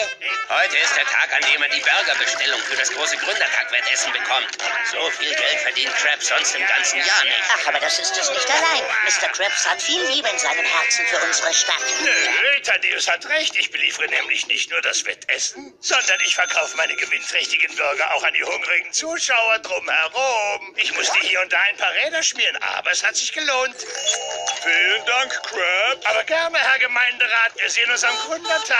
Heute 0.49 0.77
ist 0.77 0.95
der 0.95 1.05
Tag, 1.05 1.29
an 1.33 1.41
dem 1.51 1.61
er 1.61 1.69
die 1.69 1.81
Burgerbestellung 1.81 2.59
für 2.61 2.75
das 2.75 2.91
große 2.91 3.17
Gründertag-Wettessen 3.17 4.11
bekommt. 4.13 4.57
So 4.91 5.09
viel 5.11 5.33
Geld 5.35 5.59
verdient 5.61 5.95
Krabs 5.95 6.27
sonst 6.27 6.55
im 6.55 6.65
ganzen 6.65 6.97
Jahr 6.97 7.23
nicht. 7.23 7.49
Ach, 7.53 7.67
aber 7.67 7.79
das 7.79 7.99
ist 7.99 8.17
es 8.17 8.29
nicht 8.29 8.49
allein. 8.49 8.83
Mr. 9.05 9.29
Krabs 9.29 9.67
hat 9.67 9.81
viel 9.81 10.01
Liebe 10.07 10.27
in 10.29 10.39
seinem 10.39 10.65
Herzen 10.65 11.05
für 11.07 11.19
unsere 11.19 11.53
Stadt. 11.53 11.83
Nö, 12.01 12.61
Thaddeus 12.63 13.07
hat 13.07 13.27
recht. 13.29 13.55
Ich 13.55 13.71
beliefere 13.71 14.07
nämlich 14.07 14.47
nicht 14.47 14.71
nur 14.71 14.81
das 14.81 15.05
Wettessen, 15.05 15.73
sondern 15.79 16.19
ich 16.25 16.35
verkaufe 16.35 16.75
meine 16.77 16.95
gewinnträchtigen 16.95 17.75
Burger 17.75 18.13
auch 18.15 18.23
an 18.23 18.33
die 18.33 18.43
hungrigen 18.43 18.91
Zuschauer 18.91 19.59
drumherum. 19.59 20.75
Ich 20.77 20.93
musste 20.93 21.19
hier 21.19 21.41
und 21.41 21.51
da 21.51 21.59
ein 21.61 21.77
paar 21.77 21.93
Räder 21.93 22.23
schmieren, 22.23 22.57
aber 22.57 22.91
es 22.91 23.03
hat 23.03 23.15
sich 23.15 23.31
gelohnt. 23.31 23.75
Vielen 24.63 25.05
Dank, 25.05 25.31
Crab. 25.43 25.99
Aber 26.05 26.23
gerne, 26.23 26.57
Herr 26.57 26.79
Gemeinderat. 27.19 27.51
Wir 27.59 27.69
sehen 27.69 27.91
uns 27.91 28.03
am 28.03 28.15
Gründertag. 28.27 28.77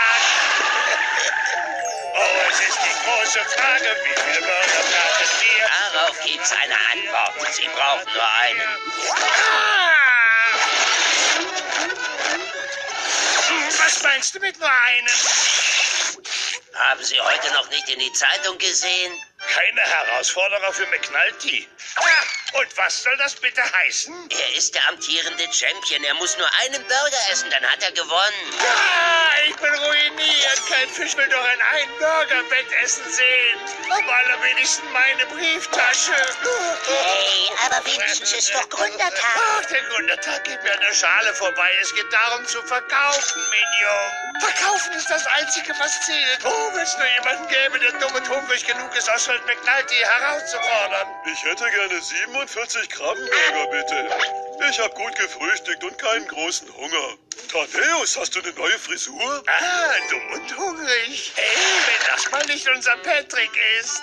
Oh, 2.12 2.50
es 2.50 2.58
ist 2.58 2.78
die 2.84 3.04
große 3.04 3.38
Frage, 3.54 3.96
wie 4.02 4.20
viele 4.20 4.40
Burger 4.40 4.82
braten 4.90 5.28
wir? 5.40 5.70
Darauf 5.92 6.20
gibt's 6.24 6.52
eine 6.52 6.74
Antwort. 6.92 7.54
Sie 7.54 7.68
brauchen 7.68 8.12
nur 8.12 8.28
einen. 8.42 8.68
Ah! 9.10 9.94
Hm, 13.48 13.68
Was 13.78 14.02
meinst 14.02 14.34
du 14.34 14.40
mit 14.40 14.58
nur 14.58 14.68
einem? 14.68 15.14
Haben 16.74 17.04
Sie 17.04 17.20
heute 17.20 17.52
noch 17.52 17.70
nicht 17.70 17.88
in 17.88 18.00
die 18.00 18.12
Zeitung 18.12 18.58
gesehen? 18.58 19.12
Keine 19.54 19.80
Herausforderer 19.80 20.72
für 20.72 20.86
McNulty. 20.86 21.68
Ah, 21.96 22.58
und 22.58 22.76
was 22.76 23.02
soll 23.02 23.16
das 23.16 23.34
bitte 23.34 23.62
heißen? 23.62 24.28
Er 24.30 24.56
ist 24.56 24.74
der 24.74 24.88
amtierende 24.88 25.44
Champion. 25.52 26.04
Er 26.04 26.14
muss 26.14 26.36
nur 26.38 26.48
einen 26.62 26.82
Burger 26.84 27.22
essen, 27.32 27.50
dann 27.50 27.64
hat 27.64 27.82
er 27.82 27.90
gewonnen. 27.92 28.54
Ah, 28.60 29.30
ich 29.48 29.56
bin 29.56 29.74
ruiniert. 29.74 30.62
Kein 30.68 30.88
Fisch 30.88 31.16
will 31.16 31.28
doch 31.28 31.44
ein 31.44 31.60
Ein-Burger-Wettessen 31.72 33.10
sehen. 33.10 33.58
Am 33.90 34.08
allerwenigsten 34.08 34.92
meine 34.92 35.26
Brieftasche. 35.26 36.14
Hey, 36.86 37.50
aber 37.66 37.84
wenigstens 37.86 38.32
ist 38.32 38.54
doch 38.54 38.68
Gründertag. 38.68 39.36
Ach, 39.58 39.64
der 39.66 39.82
Gründertag 39.82 40.44
geht 40.44 40.62
mir 40.62 40.72
an 40.72 40.80
der 40.80 40.94
Schale 40.94 41.34
vorbei. 41.34 41.70
Es 41.82 41.94
geht 41.94 42.12
darum 42.12 42.46
zu 42.46 42.62
verkaufen, 42.62 43.42
Minion. 43.50 44.30
Verkaufen 44.40 44.92
ist 44.94 45.10
das 45.10 45.26
Einzige, 45.26 45.74
was 45.78 46.00
zählt. 46.06 46.44
Oh, 46.44 46.70
wenn 46.74 46.82
es 46.82 46.96
nur 46.96 47.06
jemanden 47.06 47.48
gäbe, 47.48 47.78
der 47.78 47.92
dumm 47.92 48.14
und 48.14 48.28
hungrig 48.28 48.64
genug 48.66 48.94
ist, 48.96 49.08
Oswald 49.08 49.39
McNulty 49.46 49.96
herauszufordern. 49.96 51.08
Ich 51.32 51.44
hätte 51.44 51.64
gerne 51.70 52.00
47 52.00 52.88
Krabbenburger, 52.90 53.66
bitte. 53.70 54.49
Ich 54.68 54.78
habe 54.78 54.94
gut 54.94 55.16
gefrühstückt 55.16 55.82
und 55.82 55.98
keinen 55.98 56.28
großen 56.28 56.68
Hunger. 56.76 57.16
Thaddeus, 57.50 58.16
hast 58.16 58.36
du 58.36 58.40
eine 58.40 58.52
neue 58.52 58.78
Frisur? 58.78 59.42
Ah, 59.46 59.94
dumm 60.08 60.32
und 60.32 60.56
hungrig. 60.56 61.32
Hey, 61.34 61.56
wenn 61.86 62.14
das 62.14 62.30
mal 62.30 62.44
nicht 62.46 62.68
unser 62.68 62.96
Patrick 62.98 63.50
ist. 63.80 64.02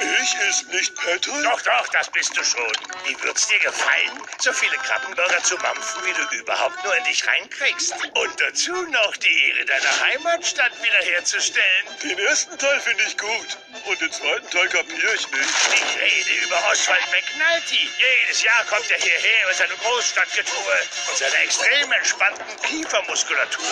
Ich 0.00 0.34
ist 0.48 0.68
nicht 0.68 0.94
Patrick? 0.94 1.42
Doch, 1.42 1.60
doch, 1.62 1.88
das 1.88 2.10
bist 2.10 2.36
du 2.36 2.44
schon. 2.44 2.72
Wie 3.06 3.20
wird's 3.22 3.48
dir 3.48 3.58
gefallen, 3.60 4.22
so 4.38 4.52
viele 4.52 4.76
Krabbenburger 4.76 5.42
zu 5.42 5.56
mampfen, 5.56 6.04
wie 6.04 6.12
du 6.12 6.36
überhaupt 6.36 6.84
nur 6.84 6.96
in 6.96 7.04
dich 7.04 7.26
reinkriegst? 7.26 7.94
Und 8.14 8.40
dazu 8.40 8.72
noch 8.72 9.16
die 9.16 9.48
Ehre 9.48 9.64
deiner 9.64 10.00
Heimatstadt 10.06 10.72
wiederherzustellen. 10.82 11.86
Den 12.02 12.18
ersten 12.18 12.56
Teil 12.58 12.80
finde 12.80 13.02
ich 13.04 13.16
gut. 13.16 13.58
Und 13.86 14.00
den 14.00 14.12
zweiten 14.12 14.50
Teil 14.50 14.68
kapiere 14.68 15.14
ich 15.14 15.30
nicht. 15.32 15.50
Ich 15.74 16.00
rede 16.00 16.44
über 16.44 16.62
Oswald 16.70 17.02
McNulty. 17.10 17.88
Jedes 17.98 18.42
Jahr 18.42 18.64
kommt 18.66 18.90
er 18.90 18.98
hierher 18.98 19.46
mit 19.48 19.67
seinem 19.68 19.78
Großstadtgetue 19.80 20.78
und 21.08 21.16
seiner 21.16 21.42
extrem 21.42 21.92
entspannten 21.92 22.62
Kiefermuskulatur 22.62 23.64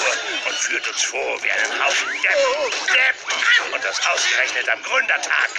und 0.46 0.54
führt 0.54 0.86
uns 0.88 1.02
vor 1.02 1.42
wie 1.42 1.50
einen 1.50 1.84
Haufen 1.84 2.08
Deppen 2.22 2.64
und 2.64 2.88
Deppen. 2.88 3.72
Und 3.72 3.84
das 3.84 4.06
ausgerechnet 4.06 4.68
am 4.68 4.82
Gründertag. 4.82 5.50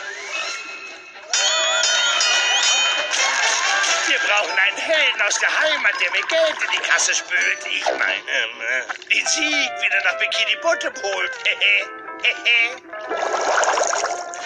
Wir 4.07 4.19
brauchen 4.19 4.57
einen 4.57 4.77
Helden 4.77 5.21
aus 5.21 5.39
der 5.39 5.59
Heimat, 5.59 5.93
der 6.01 6.11
mir 6.11 6.25
Geld 6.27 6.63
in 6.63 6.71
die 6.71 6.87
Kasse 6.87 7.13
spült. 7.13 7.65
Ich 7.65 7.85
meine, 7.85 8.03
äh, 8.03 9.13
den 9.13 9.25
Sieg 9.25 9.71
wieder 9.81 10.03
nach 10.03 10.17
Bikini 10.17 10.55
Bottom 10.61 10.93
holt. 11.03 11.31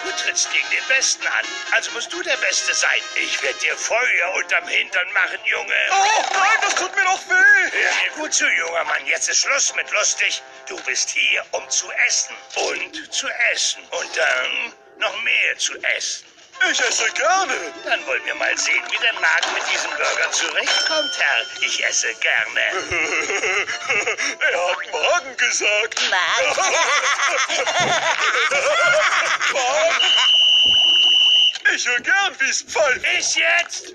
Du 0.02 0.10
trittst 0.10 0.50
gegen 0.52 0.68
den 0.70 0.84
Besten 0.88 1.26
an, 1.26 1.46
also 1.70 1.90
musst 1.92 2.12
du 2.12 2.22
der 2.22 2.36
Beste 2.38 2.74
sein. 2.74 3.00
Ich 3.14 3.40
werde 3.42 3.58
dir 3.60 3.76
Feuer 3.76 4.34
unterm 4.34 4.66
Hintern 4.66 5.12
machen, 5.12 5.38
Junge. 5.44 5.74
Oh, 5.90 6.24
nein, 6.32 6.58
das 6.60 6.74
tut 6.74 6.94
mir 6.96 7.04
doch 7.04 7.20
weh. 7.28 7.70
Hör 7.70 7.92
mir 8.02 8.10
gut 8.16 8.34
zu, 8.34 8.48
junger 8.48 8.84
Mann. 8.84 9.06
Jetzt 9.06 9.28
ist 9.28 9.38
Schluss 9.38 9.74
mit 9.76 9.90
lustig. 9.92 10.42
Du 10.68 10.76
bist 10.82 11.10
hier, 11.10 11.44
um 11.52 11.68
zu 11.70 11.90
essen. 12.06 12.34
Und 12.56 13.14
zu 13.14 13.28
essen. 13.52 13.82
Und 13.90 14.16
dann 14.16 14.74
noch 14.98 15.22
mehr 15.22 15.58
zu 15.58 15.74
essen. 15.96 16.26
Ich 16.70 16.80
esse 16.80 17.10
gerne. 17.12 17.54
Dann 17.84 18.06
wollen 18.06 18.24
wir 18.24 18.34
mal 18.34 18.56
sehen, 18.56 18.82
wie 18.90 18.96
dein 18.98 19.14
Magen 19.20 19.54
mit 19.54 19.62
diesem 19.72 19.90
Burger 19.90 20.30
zurechtkommt, 20.30 21.18
Herr. 21.18 21.46
Ich 21.60 21.84
esse 21.84 22.14
gerne. 22.14 22.60
er 24.40 24.70
hat 24.70 24.92
Magen 24.92 25.36
gesagt. 25.36 26.00
Ich 31.74 31.88
höre 31.88 32.00
gern, 32.00 32.36
wie's 32.38 32.62
pfeift. 32.62 33.02
Bis 33.02 33.34
jetzt. 33.34 33.94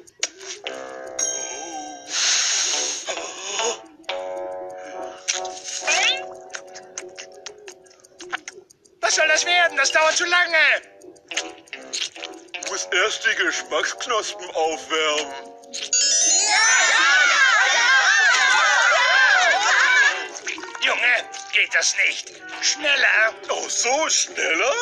Was 9.00 9.16
soll 9.16 9.28
das 9.28 9.46
werden? 9.46 9.78
Das 9.78 9.92
dauert 9.92 10.18
zu 10.18 10.26
lange. 10.26 10.97
Muss 12.78 12.86
erst 12.92 13.26
die 13.26 13.36
Geschmacksknospen 13.44 14.52
aufwärmen. 14.52 15.34
Junge, 20.82 21.30
geht 21.54 21.74
das 21.74 21.96
nicht. 22.06 22.34
Schneller. 22.62 23.34
Oh, 23.50 23.68
so 23.68 24.08
schneller? 24.10 24.76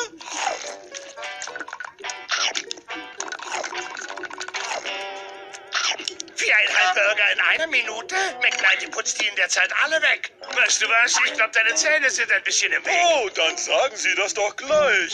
Viereinhalb 6.36 6.95
Burger 6.95 7.31
in 7.31 7.39
einer 7.39 7.67
Minute? 7.67 8.15
McNulty 8.41 8.88
putzt 8.88 9.21
die 9.21 9.27
in 9.27 9.36
der 9.38 9.47
Zeit 9.47 9.71
alle 9.81 10.01
weg. 10.01 10.34
Weißt 10.53 10.81
du 10.81 10.89
was? 10.89 11.15
Ich 11.27 11.34
glaube, 11.34 11.51
deine 11.53 11.73
Zähne 11.75 12.10
sind 12.10 12.29
ein 12.29 12.43
bisschen 12.43 12.73
im 12.73 12.86
Weg. 12.86 12.93
Oh, 13.05 13.29
dann 13.36 13.55
sagen 13.55 13.95
Sie 13.95 14.13
das 14.15 14.34
doch 14.34 14.53
gleich. 14.58 15.13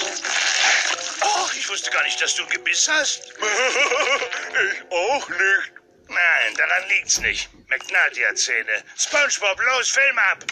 Och, 1.22 1.54
ich 1.56 1.70
wusste 1.70 1.92
gar 1.92 2.04
nicht, 2.04 2.22
dass 2.22 2.36
du 2.36 2.44
ein 2.44 2.50
Gebiss 2.50 2.88
hast. 2.88 3.24
ich 4.74 4.92
auch 4.92 5.30
nicht. 5.30 5.74
Nein, 6.08 6.56
daran 6.58 6.90
liegt's 6.90 7.20
nicht. 7.20 7.50
McNulty 7.70 8.22
hat 8.22 8.38
Zähne. 8.38 8.84
SpongeBob, 8.98 9.60
los, 9.62 9.90
Film 9.90 10.20
ab. 10.20 10.44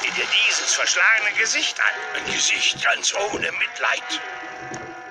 Sieh 0.00 0.10
dir 0.12 0.26
dieses 0.26 0.74
verschlagene 0.74 1.32
Gesicht 1.38 1.78
an. 1.80 2.20
Ein 2.20 2.32
Gesicht 2.32 2.82
ganz 2.82 3.12
ohne 3.14 3.52
Mitleid. 3.52 4.20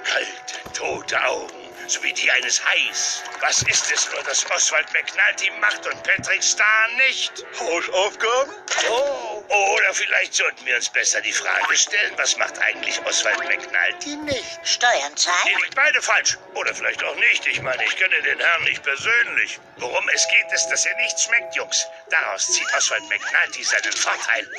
Kalte, 0.03 0.73
tote 0.73 1.23
Augen. 1.23 1.64
Sowie 1.89 2.13
die 2.13 2.29
eines 2.31 2.63
Hais. 2.65 3.23
Was 3.41 3.61
ist 3.63 3.91
es 3.91 4.09
nur, 4.11 4.23
dass 4.23 4.49
Oswald 4.51 4.87
McNulty 4.93 5.51
macht 5.59 5.85
und 5.87 6.01
Patrick 6.03 6.43
Star 6.43 6.87
nicht? 7.07 7.45
Hausaufgaben? 7.59 8.53
Oh, 8.89 9.43
oder 9.47 9.93
vielleicht 9.93 10.33
sollten 10.33 10.65
wir 10.65 10.75
uns 10.75 10.89
besser 10.89 11.21
die 11.21 11.31
Frage 11.33 11.75
stellen, 11.77 12.13
was 12.17 12.35
macht 12.37 12.57
eigentlich 12.59 12.99
Oswald 13.05 13.39
McNulty 13.39 14.15
nicht? 14.17 14.59
Steuern 14.63 15.11
Ihr 15.11 15.15
zahlen? 15.15 15.57
liegt 15.63 15.75
beide 15.75 16.01
falsch. 16.01 16.37
Oder 16.55 16.73
vielleicht 16.73 17.03
auch 17.03 17.15
nicht. 17.15 17.45
Ich 17.47 17.61
meine, 17.61 17.83
ich 17.83 17.95
kenne 17.95 18.21
den 18.21 18.39
Herrn 18.39 18.63
nicht 18.63 18.83
persönlich. 18.83 19.59
Worum 19.77 20.07
es 20.09 20.27
geht, 20.27 20.51
ist, 20.53 20.67
dass 20.67 20.85
er 20.85 20.95
nichts 20.97 21.23
schmeckt, 21.23 21.55
Jungs. 21.55 21.85
Daraus 22.09 22.47
zieht 22.47 22.67
Oswald 22.75 23.03
McNulty 23.09 23.63
seinen 23.63 23.93
Vorteil. 23.93 24.49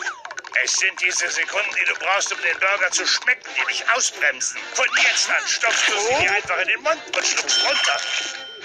Es 0.65 0.73
sind 0.79 0.99
diese 1.03 1.29
Sekunden, 1.31 1.71
die 1.79 1.85
du 1.85 1.95
brauchst, 1.99 2.33
um 2.33 2.41
den 2.41 2.59
Burger 2.59 2.91
zu 2.91 3.07
schmecken, 3.07 3.47
die 3.61 3.67
dich 3.73 3.85
ausbremsen. 3.91 4.59
Von 4.73 4.87
jetzt 5.03 5.29
an 5.29 5.47
stopfst 5.47 5.89
du 5.89 5.99
sie 5.99 6.15
dir 6.25 6.33
einfach 6.33 6.59
in 6.61 6.69
den 6.69 6.81
Mund 6.83 7.13
und 7.17 7.27
schluckst 7.27 7.65
runter. 7.65 8.01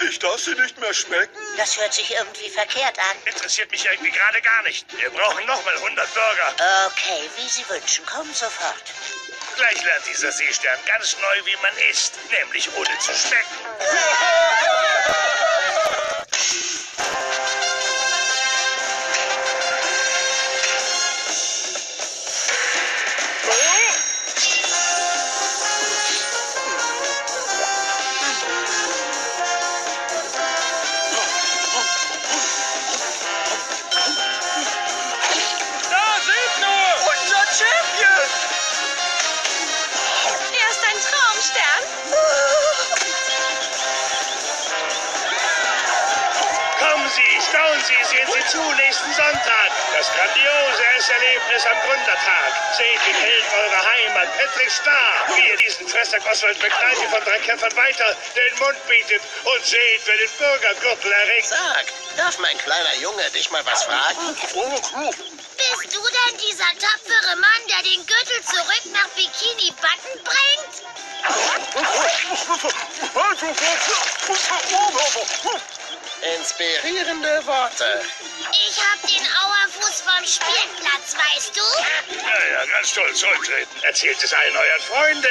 Ich 0.08 0.18
darf 0.18 0.40
sie 0.40 0.54
nicht 0.54 0.78
mehr 0.78 0.92
schmecken? 0.92 1.36
Das 1.56 1.78
hört 1.78 1.94
sich 1.94 2.10
irgendwie 2.12 2.48
verkehrt 2.50 2.98
an. 2.98 3.16
Interessiert 3.24 3.70
mich 3.70 3.84
irgendwie 3.84 4.10
gerade 4.10 4.40
gar 4.40 4.62
nicht. 4.62 4.86
Wir 4.98 5.10
brauchen 5.10 5.46
nochmal 5.46 5.74
100 5.76 6.14
Burger. 6.14 6.54
Okay, 6.86 7.30
wie 7.36 7.48
Sie 7.48 7.68
wünschen, 7.68 8.04
kommen 8.06 8.32
sofort. 8.34 8.82
Gleich 9.56 9.84
lernt 9.84 10.06
dieser 10.10 10.32
Seestern 10.32 10.78
ganz 10.86 11.16
neu, 11.20 11.46
wie 11.46 11.56
man 11.62 11.76
isst. 11.90 12.18
Nämlich 12.30 12.68
ohne 12.74 12.98
zu 12.98 13.12
schmecken. 13.12 13.56
Sie, 48.42 48.50
zu 48.50 48.58
nächsten 48.72 49.12
Sonntag. 49.14 49.70
Das 49.96 50.10
grandiose 50.14 50.84
Esserlebnis 50.96 51.64
am 51.66 51.78
Gründertag. 51.86 52.52
Seht 52.76 53.00
den 53.06 53.14
Helden 53.14 53.54
eurer 53.54 53.84
Heimat, 53.84 54.28
Patrick 54.38 54.70
Starr, 54.70 55.28
wie 55.36 55.50
er 55.50 55.56
diesen 55.56 55.88
Fressack 55.88 56.22
Oswald 56.30 56.62
McNulty 56.62 57.08
von 57.08 57.24
drei 57.24 57.38
Kämpfern 57.40 57.74
weiter 57.76 58.16
den 58.36 58.58
Mund 58.58 58.78
bietet. 58.88 59.22
Und 59.44 59.64
seht, 59.64 60.06
wer 60.06 60.16
den 60.16 60.30
Bürgergürtel 60.38 61.12
erregt. 61.12 61.46
Sag, 61.46 61.84
darf 62.16 62.38
mein 62.38 62.56
kleiner 62.58 62.94
Junge 62.96 63.30
dich 63.30 63.50
mal 63.50 63.64
was 63.66 63.84
fragen? 63.84 64.34
Bist 64.34 65.94
du 65.94 66.00
denn 66.00 66.38
dieser 66.38 66.72
tapfere 66.78 67.36
Mann, 67.36 67.66
der 67.68 67.82
den 67.82 68.06
Gürtel 68.06 68.42
zurück 68.44 68.84
nach 68.92 69.08
Bikini 69.16 69.72
Button 69.80 70.22
bringt? 70.24 70.82
Inspirierende 76.22 77.44
Worte. 77.46 78.00
Ich 78.52 78.78
hab 78.78 79.02
den 79.02 79.26
Auerfuß 79.26 80.02
vom 80.02 80.24
Spielplatz, 80.24 81.16
weißt 81.16 81.56
du? 81.56 81.60
Ja, 82.14 82.46
ja, 82.52 82.64
ganz 82.66 82.94
toll 82.94 83.12
zurücktreten. 83.12 83.82
Erzählt 83.82 84.22
es 84.22 84.32
allen 84.32 84.56
euren 84.56 84.82
Freunden. 84.82 85.22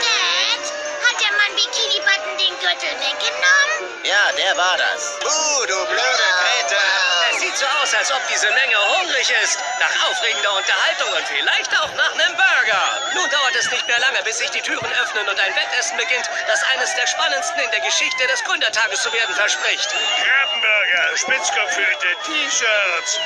Dad, 0.00 0.64
hat 1.02 1.20
der 1.20 1.32
Mann 1.32 1.56
Bikini 1.56 1.98
Button 1.98 2.38
den 2.38 2.58
Gürtel 2.60 2.94
weggenommen? 3.00 4.04
Ja, 4.04 4.32
der 4.36 4.56
war 4.56 4.76
das. 4.76 5.16
Uh, 5.24 5.66
du 5.66 5.84
blöde 5.86 6.26
Grete. 6.42 7.15
Sieht 7.56 7.64
so 7.64 7.80
aus, 7.80 7.94
als 7.94 8.12
ob 8.12 8.20
diese 8.28 8.50
Menge 8.50 8.76
hungrig 8.98 9.30
ist. 9.42 9.58
Nach 9.80 10.10
aufregender 10.10 10.52
Unterhaltung 10.56 11.08
und 11.16 11.26
vielleicht 11.26 11.72
auch 11.80 11.88
nach 11.94 12.12
einem 12.12 12.36
Burger. 12.36 13.00
Nun 13.14 13.30
dauert 13.30 13.56
es 13.56 13.70
nicht 13.70 13.86
mehr 13.86 13.98
lange, 13.98 14.22
bis 14.24 14.36
sich 14.38 14.50
die 14.50 14.60
Türen 14.60 14.92
öffnen 15.00 15.26
und 15.26 15.40
ein 15.40 15.56
Wettessen 15.56 15.96
beginnt, 15.96 16.28
das 16.48 16.62
eines 16.74 16.94
der 16.96 17.06
spannendsten 17.06 17.58
in 17.60 17.70
der 17.70 17.80
Geschichte 17.80 18.26
des 18.26 18.44
Gründertages 18.44 19.00
zu 19.00 19.12
werden 19.12 19.34
verspricht. 19.34 19.88
Krabbenburger, 19.88 21.16
Spitzkopfhüte, 21.16 22.08
T-Shirts 22.26 23.20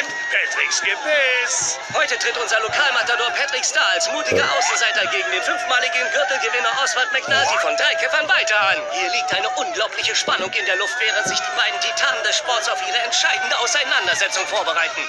und 0.00 0.08
Patricks 0.32 0.80
Gebiss. 0.80 1.78
Heute 1.94 2.18
tritt 2.18 2.36
unser 2.38 2.58
Lokalmatador 2.60 3.30
Patrick 3.30 3.64
Starr 3.64 3.86
als 3.92 4.10
mutiger 4.10 4.50
Außenseiter 4.58 5.06
gegen 5.12 5.30
den 5.30 5.42
fünfmaligen 5.42 6.10
Gürtelgewinner 6.10 6.72
Oswald 6.82 7.12
McNulty 7.12 7.58
von 7.60 7.76
drei 7.76 7.94
Kämpfern 7.94 8.28
weiter 8.28 8.60
an. 8.60 8.82
Hier 8.90 9.10
liegt 9.10 9.32
eine 9.32 9.48
unglaubliche 9.50 10.16
Spannung 10.16 10.52
in 10.52 10.66
der 10.66 10.76
Luft, 10.76 10.96
während 10.98 11.28
sich 11.28 11.38
die 11.38 11.56
beiden 11.56 11.80
Titanen 11.80 12.24
des 12.24 12.38
Sports 12.38 12.68
auf 12.68 12.80
ihre 12.88 12.98
entscheidende 13.36 13.58
Auseinandersetzung 13.58 14.46
vorbereiten. 14.46 15.00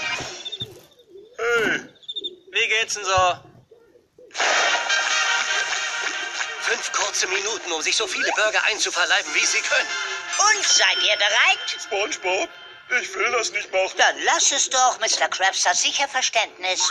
Hey, 1.37 1.81
Wie 2.51 2.67
geht's 2.67 2.95
denn 2.95 3.05
so? 3.05 3.39
Fünf 6.61 6.91
kurze 6.91 7.27
Minuten, 7.27 7.71
um 7.71 7.81
sich 7.81 7.95
so 7.95 8.07
viele 8.07 8.29
Burger 8.33 8.61
einzuverleiben, 8.63 9.33
wie 9.33 9.45
sie 9.45 9.61
können. 9.61 9.87
Und 10.55 10.65
seid 10.65 10.97
ihr 11.03 11.15
bereit? 11.15 11.81
SpongeBob, 11.81 12.49
ich 13.01 13.15
will 13.15 13.31
das 13.31 13.51
nicht 13.51 13.71
machen. 13.71 13.93
Dann 13.97 14.19
lass 14.23 14.51
es 14.51 14.69
doch. 14.69 14.99
Mr. 14.99 15.29
Krabs 15.29 15.65
hat 15.65 15.77
sicher 15.77 16.07
Verständnis. 16.09 16.89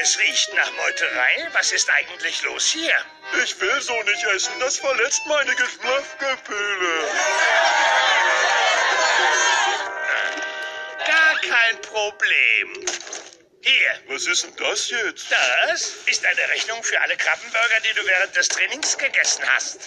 Es 0.00 0.16
riecht 0.18 0.54
nach 0.54 0.70
Meuterei. 0.72 1.48
Was 1.52 1.72
ist 1.72 1.90
eigentlich 1.90 2.42
los 2.42 2.66
hier? 2.66 2.94
Ich 3.42 3.60
will 3.60 3.80
so 3.80 4.00
nicht 4.04 4.22
essen. 4.24 4.52
Das 4.60 4.76
verletzt 4.76 5.22
meine 5.26 5.54
Geschmacksgefühle. 5.56 7.08
Problem. 12.00 12.86
Hier, 13.60 13.92
Was 14.08 14.26
ist 14.26 14.44
denn 14.44 14.56
das 14.56 14.88
jetzt? 14.88 15.26
das 15.30 15.82
ist 16.06 16.24
eine 16.24 16.48
Rechnung 16.48 16.82
für 16.82 16.98
alle 16.98 17.14
Krabbenburger, 17.14 17.80
die 17.86 17.94
du 17.94 18.06
während 18.06 18.34
des 18.34 18.48
Trainings 18.48 18.96
gegessen 18.96 19.44
hast. 19.46 19.78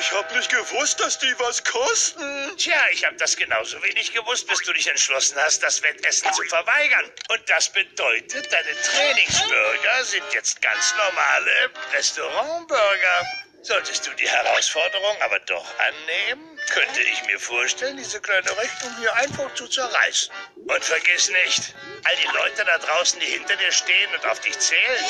Ich 0.00 0.12
hab 0.12 0.34
nicht 0.34 0.50
gewusst, 0.50 1.00
dass 1.00 1.18
die 1.18 1.34
was 1.38 1.62
kosten. 1.64 2.56
Tja, 2.56 2.82
ich 2.92 3.04
habe 3.04 3.16
das 3.16 3.36
genauso 3.36 3.82
wenig 3.82 4.14
gewusst, 4.14 4.46
bis 4.48 4.60
du 4.60 4.72
dich 4.72 4.86
entschlossen 4.86 5.36
hast, 5.38 5.62
das 5.62 5.82
Wettessen 5.82 6.32
zu 6.32 6.44
verweigern. 6.44 7.12
Und 7.28 7.42
das 7.50 7.70
bedeutet, 7.70 8.50
deine 8.50 8.80
Trainingsburger 8.80 10.04
sind 10.04 10.24
jetzt 10.32 10.62
ganz 10.62 10.94
normale 10.96 11.70
Restaurantburger. 11.92 13.26
Solltest 13.64 14.04
du 14.04 14.10
die 14.14 14.28
Herausforderung 14.28 15.22
aber 15.22 15.38
doch 15.40 15.64
annehmen, 15.78 16.58
könnte 16.70 17.00
ich 17.02 17.22
mir 17.26 17.38
vorstellen, 17.38 17.96
diese 17.96 18.20
kleine 18.20 18.50
Rechnung 18.56 18.96
hier 18.98 19.14
einfach 19.14 19.54
zu 19.54 19.68
zerreißen. 19.68 20.34
Und 20.56 20.84
vergiss 20.84 21.28
nicht, 21.28 21.72
all 22.02 22.16
die 22.16 22.36
Leute 22.36 22.64
da 22.64 22.78
draußen, 22.78 23.20
die 23.20 23.26
hinter 23.26 23.54
dir 23.54 23.70
stehen 23.70 24.12
und 24.16 24.26
auf 24.26 24.40
dich 24.40 24.58
zählen. 24.58 25.04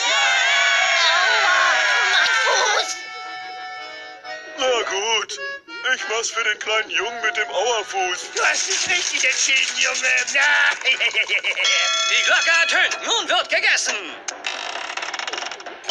Fuß. 2.44 2.96
Na 4.58 4.82
gut. 4.82 5.38
Ich 5.94 6.02
mach's 6.08 6.30
für 6.30 6.44
den 6.44 6.58
kleinen 6.58 6.90
Jungen 6.90 7.20
mit 7.22 7.36
dem 7.36 7.48
Auerfuß. 7.48 8.32
Du 8.34 8.44
hast 8.44 8.68
dich 8.68 8.94
richtig 8.94 9.24
entschieden, 9.24 9.78
Junge. 9.78 10.08
Die 12.10 12.22
Glocke 12.24 12.50
ertönt, 12.60 12.98
nun 13.04 13.28
wird 13.28 13.48
gegessen. 13.48 13.96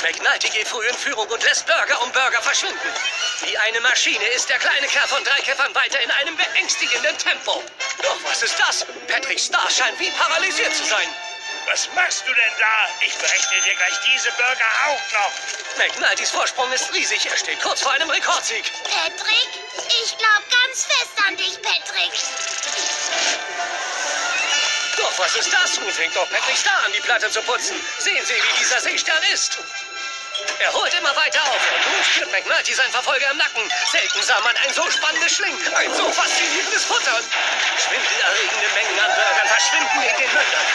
McNulty 0.04 0.50
geht 0.50 0.68
früh 0.68 0.86
in 0.88 0.96
Führung 0.96 1.28
und 1.28 1.44
lässt 1.44 1.68
Burger 1.68 2.02
um 2.02 2.12
Burger 2.12 2.42
verschwinden. 2.42 2.94
Wie 3.42 3.58
eine 3.58 3.80
Maschine 3.82 4.26
ist 4.30 4.50
der 4.50 4.58
kleine 4.58 4.88
Kerl 4.88 5.08
von 5.08 5.24
drei 5.24 5.40
Kämpfern 5.42 5.74
weiter 5.76 6.00
in 6.00 6.10
einem 6.12 6.36
beängstigenden 6.36 7.16
Tempo. 7.20 7.64
Doch 8.02 8.18
was 8.24 8.42
ist 8.42 8.60
das? 8.60 8.86
Patrick 9.08 9.40
Starr 9.40 9.70
scheint 9.70 10.00
wie 10.00 10.10
paralysiert 10.12 10.74
zu 10.76 10.84
sein. 10.86 11.08
Was 11.68 11.88
machst 11.94 12.24
du 12.28 12.34
denn 12.34 12.54
da? 12.60 12.88
Ich 13.06 13.14
berechne 13.14 13.62
dir 13.64 13.76
gleich 13.76 14.00
diese 14.12 14.32
Burger 14.32 14.66
auch 14.88 15.12
noch. 15.14 15.78
McNultys 15.78 16.32
Vorsprung 16.32 16.72
ist 16.74 16.92
riesig. 16.94 17.24
Er 17.28 17.38
steht 17.38 17.62
kurz 17.62 17.82
vor 17.82 17.92
einem 17.92 18.10
Rekordsieg. 18.10 18.72
Patrick, 18.84 19.50
ich 20.04 20.18
glaub 20.18 20.44
ganz 20.50 20.86
fest 20.86 21.28
an 21.28 21.38
dich, 21.38 21.62
Patrick. 21.62 22.12
Doch 24.98 25.20
was 25.20 25.36
ist 25.36 25.54
das? 25.54 25.80
Nun 25.80 25.92
fängt 25.92 26.16
doch 26.16 26.30
Patrick 26.30 26.58
Starr 26.58 26.86
an, 26.86 26.92
die 26.92 27.02
Platte 27.02 27.30
zu 27.30 27.42
putzen. 27.44 27.80
Sehen 28.00 28.26
Sie, 28.26 28.34
wie 28.34 28.60
dieser 28.60 28.80
Seestern 28.80 29.22
ist. 29.32 29.60
Er 30.60 30.74
holt 30.74 30.94
immer 30.94 31.16
weiter 31.16 31.42
auf 31.42 31.62
und 31.72 31.94
nun 31.94 32.04
spürt 32.04 32.32
McNulty 32.32 32.74
seinen 32.74 32.92
Verfolger 32.92 33.32
im 33.32 33.38
Nacken. 33.38 33.72
Selten 33.92 34.24
sah 34.24 34.40
man 34.42 34.56
ein 34.58 34.74
so 34.74 34.90
spannendes 34.90 35.34
Schlingen, 35.34 35.74
ein 35.76 35.94
so 35.94 36.12
faszinierendes 36.12 36.86
Futtern. 36.86 37.24
Schwindelerregende 37.78 38.70
Mengen 38.74 39.00
an 39.00 39.12
Burgern 39.16 39.48
verschwinden 39.48 40.02
in 40.02 40.18
den 40.18 40.34
Mündern. 40.34 40.66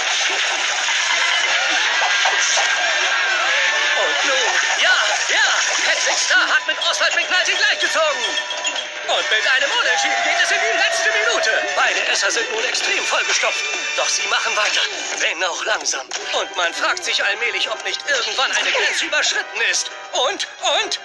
Und 3.97 4.24
nun, 4.26 4.51
ja, 4.82 4.97
ja, 5.30 5.49
Patrick 5.86 6.18
Starr 6.18 6.47
hat 6.49 6.66
mit 6.66 6.78
Oswald 6.88 7.14
McNulty 7.14 7.53
gleichgezogen. 7.55 8.76
Und 9.09 9.30
mit 9.30 9.46
einem 9.54 9.70
Unentschieden 9.70 10.22
geht 10.24 10.42
es 10.42 10.50
in 10.50 10.59
die 10.59 10.78
letzte 10.78 11.11
Minute. 11.14 11.50
Beide 11.76 12.07
Esser 12.09 12.30
sind 12.30 12.50
nun 12.50 12.64
extrem 12.64 13.04
vollgestopft. 13.04 13.64
Doch 13.96 14.09
sie 14.09 14.26
machen 14.26 14.57
weiter, 14.57 14.80
wenn 15.18 15.44
auch 15.44 15.64
langsam. 15.64 16.07
Und 16.32 16.57
man 16.57 16.74
fragt 16.74 17.04
sich 17.04 17.22
allmählich, 17.22 17.70
ob 17.70 17.84
nicht 17.84 18.00
irgendwann 18.09 18.50
eine 18.50 18.70
Grenze 18.72 19.04
überschritten 19.04 19.61
ist. 19.70 19.90
Und, 20.12 20.48
und, 20.82 20.98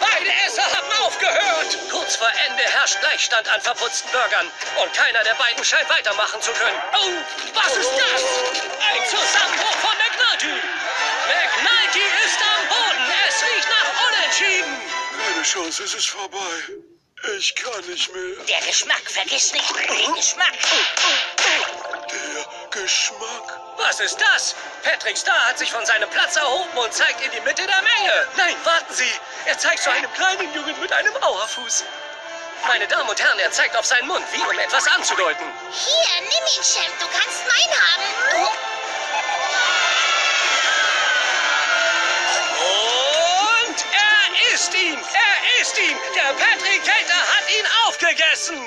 beide 0.00 0.30
Esser 0.46 0.64
haben 0.64 0.92
aufgehört. 1.04 1.78
Kurz 1.90 2.16
vor 2.16 2.30
Ende 2.48 2.62
herrscht 2.64 2.98
Gleichstand 3.00 3.48
an 3.48 3.60
verputzten 3.60 4.10
Bürgern. 4.10 4.50
Und 4.82 4.92
keiner 4.92 5.22
der 5.22 5.34
beiden 5.34 5.64
scheint 5.64 5.88
weitermachen 5.88 6.42
zu 6.42 6.50
können. 6.52 6.82
Oh, 6.98 7.10
was 7.54 7.76
ist 7.76 7.92
das? 7.92 8.22
Ein 8.90 9.06
Zusammenbruch 9.06 9.76
von 9.78 9.94
McNulty. 10.02 10.58
McNulty 11.30 12.04
ist 12.26 12.38
am 12.42 12.68
Boden. 12.68 13.12
Es 13.28 13.42
riecht 13.42 13.68
nach 13.68 14.08
Unentschieden. 14.08 14.82
Keine 15.24 15.42
Chance, 15.44 15.84
es 15.84 15.94
ist 15.94 16.08
vorbei. 16.08 16.93
Ich 17.26 17.54
kann 17.54 17.86
nicht 17.86 18.12
mehr. 18.12 18.44
Der 18.46 18.60
Geschmack, 18.66 19.00
vergiss 19.06 19.54
nicht, 19.54 19.74
den 19.88 20.14
Geschmack. 20.14 20.52
Der 21.40 22.82
Geschmack. 22.82 23.60
Was 23.78 23.98
ist 24.00 24.20
das? 24.20 24.54
Patrick 24.82 25.16
Star 25.16 25.48
hat 25.48 25.58
sich 25.58 25.72
von 25.72 25.84
seinem 25.86 26.10
Platz 26.10 26.36
erhoben 26.36 26.76
und 26.76 26.92
zeigt 26.92 27.24
in 27.24 27.30
die 27.30 27.40
Mitte 27.40 27.66
der 27.66 27.80
Menge. 27.82 28.28
Nein, 28.36 28.54
warten 28.64 28.92
Sie. 28.92 29.10
Er 29.46 29.56
zeigt 29.56 29.82
zu 29.82 29.90
einem 29.90 30.12
kleinen 30.12 30.52
Jungen 30.52 30.78
mit 30.80 30.92
einem 30.92 31.16
Auerfuß. 31.16 31.84
Meine 32.66 32.86
Damen 32.88 33.08
und 33.08 33.20
Herren, 33.20 33.38
er 33.38 33.50
zeigt 33.50 33.74
auf 33.76 33.86
seinen 33.86 34.06
Mund, 34.06 34.24
wie 34.32 34.42
um 34.42 34.58
etwas 34.58 34.86
anzudeuten. 34.88 35.46
Hier, 35.72 36.20
nimm 36.20 36.46
ihn, 36.56 36.62
Chef. 36.62 36.90
Du 37.00 37.06
kannst 37.08 37.40
meinen 37.46 37.80
haben. 37.80 38.44
Und 38.44 38.73
er 44.54 44.60
isst 44.60 44.74
ihn! 44.74 44.94
Er 44.94 45.60
isst 45.60 45.78
ihn! 45.78 45.98
Der 46.14 46.32
Patrick 46.34 46.84
Cater 46.84 47.22
hat 47.34 47.50
ihn 47.50 47.66
aufgegessen! 47.86 48.62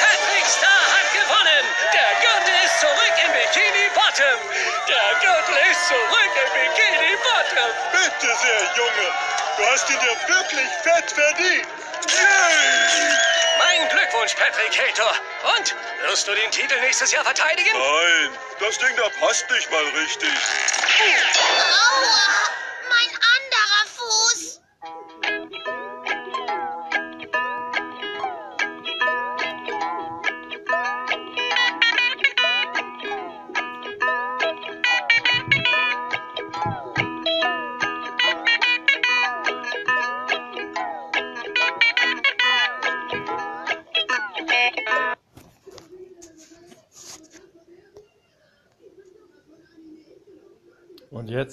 Patrick 0.00 0.46
Star 0.48 0.82
hat 0.96 1.08
gewonnen! 1.12 1.64
Der 1.92 2.10
Gürtel 2.24 2.54
ist 2.64 2.80
zurück 2.80 3.16
im 3.24 3.32
Bikini 3.32 3.88
Bottom! 3.92 4.40
Der 4.88 5.08
Gürtel 5.20 5.56
ist 5.70 5.88
zurück 5.88 6.32
im 6.42 6.50
Bikini 6.56 7.16
Bottom! 7.22 7.70
Bitte 7.92 8.34
sehr, 8.40 8.62
Junge. 8.76 9.12
Du 9.58 9.66
hast 9.66 9.90
ihn 9.90 10.00
dir 10.00 10.16
wirklich 10.34 10.70
fett 10.82 11.12
verdient. 11.12 11.68
Yay! 12.08 13.12
Mein 13.58 13.88
Glückwunsch, 13.90 14.34
Patrick 14.36 14.72
Cater! 14.72 15.12
Und? 15.58 15.74
Wirst 16.08 16.26
du 16.28 16.34
den 16.34 16.50
Titel 16.50 16.80
nächstes 16.80 17.12
Jahr 17.12 17.24
verteidigen? 17.24 17.72
Nein, 17.72 18.38
das 18.58 18.78
Ding 18.78 18.96
da 18.96 19.08
passt 19.20 19.50
nicht 19.50 19.70
mal 19.70 19.84
richtig. 19.84 20.32
Aua! 22.00 22.67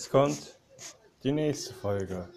Jetzt 0.06 0.12
kommt 0.12 0.60
die 1.24 1.32
nächste 1.32 1.74
Folge. 1.74 2.28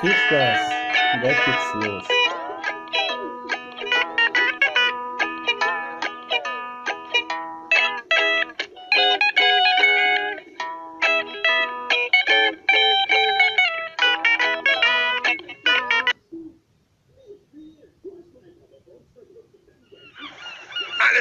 Viel 0.00 0.12
Spaß. 0.12 0.70
Gleich 1.20 1.44
geht's 1.44 1.86
los. 1.86 2.19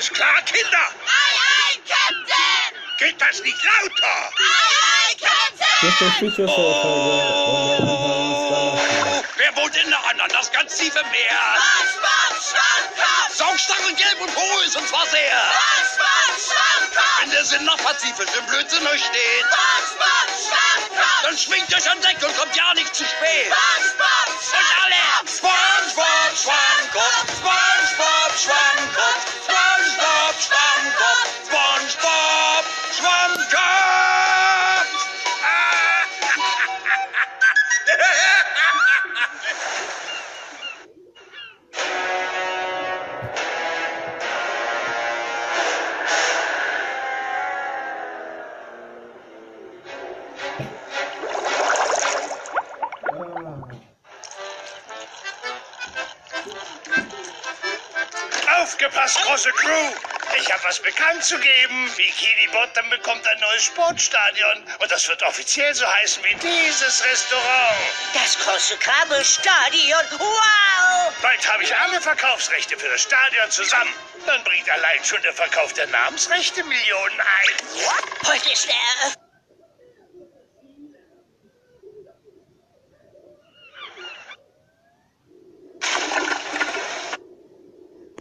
Alles 0.09 0.17
klar, 0.17 0.41
Kinder? 0.43 0.85
Ei, 1.05 1.31
ei, 1.37 1.77
Captain! 1.87 2.71
Geht 2.97 3.21
das 3.21 3.41
nicht 3.41 3.63
lauter? 3.63 4.31
Ei, 4.37 4.71
ei, 4.97 5.15
Captain! 5.19 5.79
Der 5.81 5.91
und 6.01 6.49
uns 6.49 6.57
danach. 7.69 9.23
Wer 9.37 9.55
wohnt 9.55 9.75
denn 9.75 9.89
noch 9.89 10.09
an? 10.09 10.17
Das 10.29 10.51
ganz 10.51 10.77
tiefe 10.77 11.03
Meer. 11.11 11.39
Und 13.87 13.97
gelb 13.97 14.21
und 14.21 14.33
porös 14.33 14.75
und 14.75 14.87
zwar 14.87 15.05
sehr. 15.07 15.41
Wenn 17.19 17.31
der 17.31 17.45
Sinn 17.45 17.63
nach 17.65 17.77
Pazifisch 17.77 18.29
im 18.37 18.45
Blödsinn 18.47 18.85
euch 18.87 19.03
steht, 19.03 19.45
dann 21.23 21.37
schwingt 21.37 21.73
euch 21.73 21.89
an 21.89 22.01
Deck 22.01 22.17
und 22.25 22.35
kommt 22.37 22.55
ja 22.55 22.73
nicht 22.75 22.93
zu 22.95 23.03
spät. 23.05 23.49
Waschbach, 23.49 24.27
Und 24.27 24.67
alle! 24.83 25.09
SpongeBob 25.27 26.35
Schwammkopf, 26.35 27.29
SpongeBob 27.37 28.37
Schwammkopf, 28.37 28.39
SpongeBob 28.39 28.98
große 59.29 59.51
Crew! 59.51 59.91
Ich 60.37 60.51
habe 60.51 60.63
was 60.63 60.79
bekannt 60.79 61.23
zu 61.23 61.37
geben. 61.39 61.91
Bikini 61.95 62.47
Bottom 62.51 62.89
bekommt 62.89 63.25
ein 63.27 63.39
neues 63.39 63.65
Sportstadion. 63.65 64.63
Und 64.79 64.91
das 64.91 65.07
wird 65.07 65.21
offiziell 65.23 65.73
so 65.73 65.85
heißen 65.87 66.23
wie 66.23 66.35
dieses 66.35 67.03
Restaurant. 67.05 67.77
Das 68.13 68.37
große 68.39 68.77
Krabbelstadion. 68.77 70.03
Wow! 70.17 71.13
Bald 71.21 71.53
habe 71.53 71.63
ich 71.63 71.75
alle 71.75 72.01
Verkaufsrechte 72.01 72.77
für 72.77 72.89
das 72.89 73.01
Stadion 73.01 73.51
zusammen. 73.51 73.93
Dann 74.25 74.43
bringt 74.43 74.69
allein 74.69 75.03
schon 75.03 75.21
der 75.21 75.33
Verkauf 75.33 75.73
der 75.73 75.87
Namensrechte 75.87 76.63
Millionen 76.63 77.19
ein. 77.19 78.27
Heute 78.27 78.51
ist 78.51 78.67
der 78.67 78.75
Eröffnung. 78.75 79.29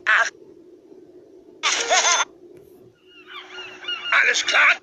Ach. 0.06 0.30
Alles 4.10 4.44
klar? 4.44 4.76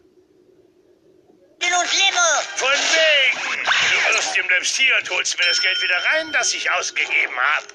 und 1.79 1.91
Limo. 1.91 2.27
Von 2.55 2.69
wegen. 2.69 3.63
Du 3.63 4.15
wirst 4.15 4.37
im 4.37 4.47
bleibst 4.47 4.75
hier 4.77 4.95
und 4.97 5.09
holst 5.09 5.37
mir 5.37 5.45
das 5.45 5.54
Geld 5.65 5.81
wieder 5.81 5.97
rein, 6.13 6.31
das 6.31 6.53
ich 6.53 6.69
ausgegeben 6.69 7.35
habe. 7.39 7.65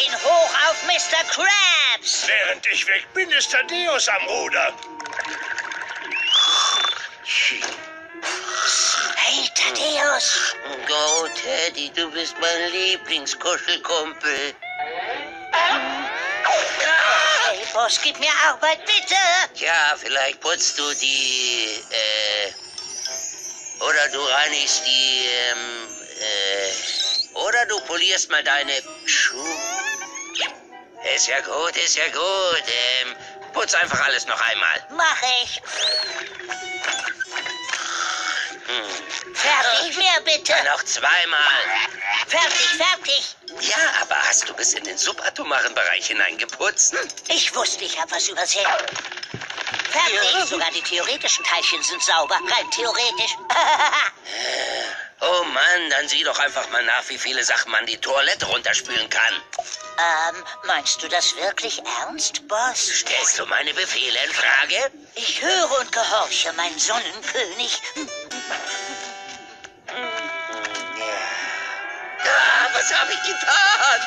Ein 0.00 0.22
Hoch 0.24 0.52
auf 0.68 0.82
Mr. 0.82 1.22
Krabs. 1.30 2.26
Während 2.26 2.66
ich 2.66 2.84
weg 2.88 3.06
bin, 3.14 3.30
ist 3.30 3.52
Thaddeus 3.52 4.08
am 4.08 4.26
Ruder. 4.26 4.74
Hey, 9.14 9.48
Thaddeus. 9.54 10.56
Go, 10.88 11.28
Teddy, 11.40 11.92
du 11.94 12.10
bist 12.10 12.34
mein 12.40 12.72
Lieblingskuschelkumpel. 12.72 14.56
Hey, 17.44 17.58
Boss, 17.72 18.00
gib 18.02 18.18
mir 18.18 18.32
Arbeit, 18.48 18.84
bitte. 18.86 19.14
Tja, 19.54 19.94
vielleicht 19.96 20.40
putzt 20.40 20.76
du 20.76 20.94
die, 20.94 21.80
äh, 21.90 22.52
oder 23.84 24.08
du 24.08 24.20
reinigst 24.20 24.84
die, 24.84 25.28
ähm, 25.28 25.88
äh, 26.18 26.89
oder 27.46 27.66
du 27.66 27.80
polierst 27.80 28.30
mal 28.30 28.42
deine 28.44 28.82
Schuhe. 29.06 29.56
Ist 31.14 31.28
ja 31.28 31.40
gut, 31.40 31.76
ist 31.76 31.96
ja 31.96 32.06
gut. 32.08 32.64
Ähm, 32.66 33.16
putz 33.52 33.74
einfach 33.74 34.00
alles 34.04 34.26
noch 34.26 34.40
einmal. 34.40 34.86
Mach 34.90 35.22
ich. 35.42 35.62
Hm. 38.66 39.34
Fertig, 39.34 39.96
mehr 39.96 40.20
bitte. 40.24 40.52
Ja, 40.52 40.64
noch 40.64 40.84
zweimal. 40.84 41.62
Fertig, 42.26 42.68
fertig. 42.76 43.36
Ja, 43.60 43.76
aber 44.02 44.16
hast 44.16 44.48
du 44.48 44.54
bis 44.54 44.74
in 44.74 44.84
den 44.84 44.98
subatomaren 44.98 45.74
Bereich 45.74 46.06
hineingeputzt? 46.06 46.94
Ich 47.28 47.54
wusste, 47.54 47.84
ich 47.84 47.98
habe 48.00 48.10
was 48.12 48.28
übersehen. 48.28 48.66
Verdreht, 49.90 50.48
sogar 50.48 50.70
die 50.70 50.82
theoretischen 50.82 51.44
Teilchen 51.44 51.82
sind 51.82 52.02
sauber. 52.02 52.34
Rein 52.34 52.70
theoretisch. 52.70 53.36
Oh 55.22 55.44
Mann, 55.44 55.90
dann 55.90 56.08
sieh 56.08 56.24
doch 56.24 56.38
einfach 56.38 56.68
mal 56.70 56.82
nach, 56.84 57.02
wie 57.08 57.18
viele 57.18 57.44
Sachen 57.44 57.70
man 57.70 57.84
die 57.86 57.98
Toilette 57.98 58.46
runterspülen 58.46 59.08
kann. 59.10 59.34
ähm, 59.98 60.44
meinst 60.64 61.02
du 61.02 61.08
das 61.08 61.36
wirklich 61.36 61.82
ernst, 62.00 62.46
Boss? 62.48 62.88
Stellst 63.00 63.38
du 63.38 63.44
meine 63.46 63.74
Befehle 63.74 64.18
in 64.24 64.32
Frage? 64.32 64.90
Ich 65.14 65.42
höre 65.42 65.78
und 65.78 65.92
gehorche, 65.92 66.52
mein 66.54 66.78
Sonnenkönig. 66.78 67.82
Ah, 72.24 72.68
was 72.72 72.94
habe 72.94 73.12
ich 73.12 73.22
getan? 73.22 74.00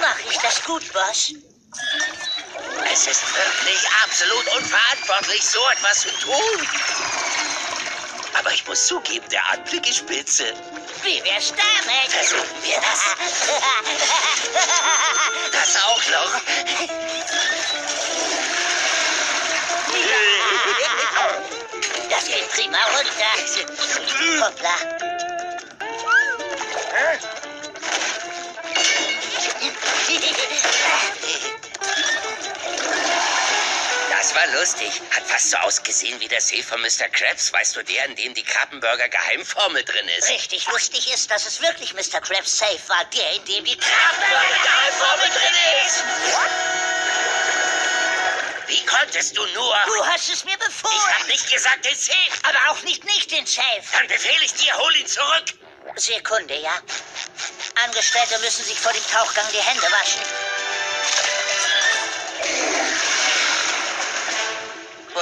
Mach 0.00 0.18
ich 0.30 0.38
das 0.38 0.62
gut, 0.64 0.92
Boss? 0.92 1.32
Es 2.92 3.06
ist 3.06 3.22
wirklich 3.36 3.88
absolut 4.04 4.46
unverantwortlich, 4.56 5.44
so 5.44 5.60
etwas 5.70 6.00
zu 6.00 6.10
tun. 6.18 6.68
Aber 8.46 8.54
ich 8.54 8.64
muss 8.68 8.86
zugeben, 8.86 9.28
der 9.28 9.44
Anblick 9.50 9.88
ist 9.88 9.96
spitze. 9.96 10.54
Wie 11.02 11.20
wär's 11.24 11.50
damit? 11.50 12.12
Versuchen 12.12 12.62
wir 12.62 12.76
das. 12.76 13.16
Das 15.50 15.76
auch 15.82 16.02
noch. 16.12 16.40
Das 22.08 22.24
geht 22.26 22.48
prima 22.52 22.78
runter. 22.94 23.32
Hoppla. 24.44 24.76
Das 34.26 34.34
war 34.34 34.46
lustig. 34.58 34.90
Hat 35.14 35.22
fast 35.24 35.50
so 35.50 35.56
ausgesehen 35.58 36.18
wie 36.18 36.26
der 36.26 36.40
Safe 36.40 36.64
von 36.64 36.80
Mr. 36.80 37.08
Krabs. 37.12 37.52
Weißt 37.52 37.76
du, 37.76 37.84
der, 37.84 38.06
in 38.06 38.16
dem 38.16 38.34
die 38.34 38.42
Krabbenburger 38.42 39.08
Geheimformel 39.08 39.84
drin 39.84 40.08
ist? 40.18 40.28
Richtig 40.28 40.66
lustig 40.66 41.14
ist, 41.14 41.30
dass 41.30 41.46
es 41.46 41.60
wirklich 41.60 41.94
Mr. 41.94 42.20
Krabs 42.20 42.58
Safe 42.58 42.88
war, 42.88 43.04
der, 43.04 43.32
in 43.34 43.44
dem 43.44 43.64
die 43.64 43.76
Krabbenburger 43.76 44.58
Geheimformel 44.64 45.28
drin 45.30 45.54
ist. 45.86 46.02
Wie 48.66 48.84
konntest 48.86 49.36
du 49.36 49.46
nur? 49.46 49.76
Du 49.86 50.06
hast 50.06 50.28
es 50.28 50.42
mir 50.42 50.58
befohlen. 50.58 50.96
Ich 50.96 51.20
hab 51.20 51.26
nicht 51.28 51.48
gesagt 51.48 51.84
den 51.84 51.94
Safe. 51.96 52.48
Aber 52.48 52.72
auch 52.72 52.82
nicht 52.82 53.04
nicht 53.04 53.30
den 53.30 53.46
Safe. 53.46 53.84
Dann 53.92 54.08
befehle 54.08 54.44
ich 54.44 54.54
dir, 54.54 54.76
hol 54.76 54.96
ihn 54.96 55.06
zurück. 55.06 55.44
Sekunde, 55.94 56.56
ja. 56.56 56.76
Angestellte 57.84 58.40
müssen 58.40 58.64
sich 58.64 58.80
vor 58.80 58.92
dem 58.92 59.06
Tauchgang 59.06 59.46
die 59.52 59.62
Hände 59.62 59.86
waschen. 59.86 60.65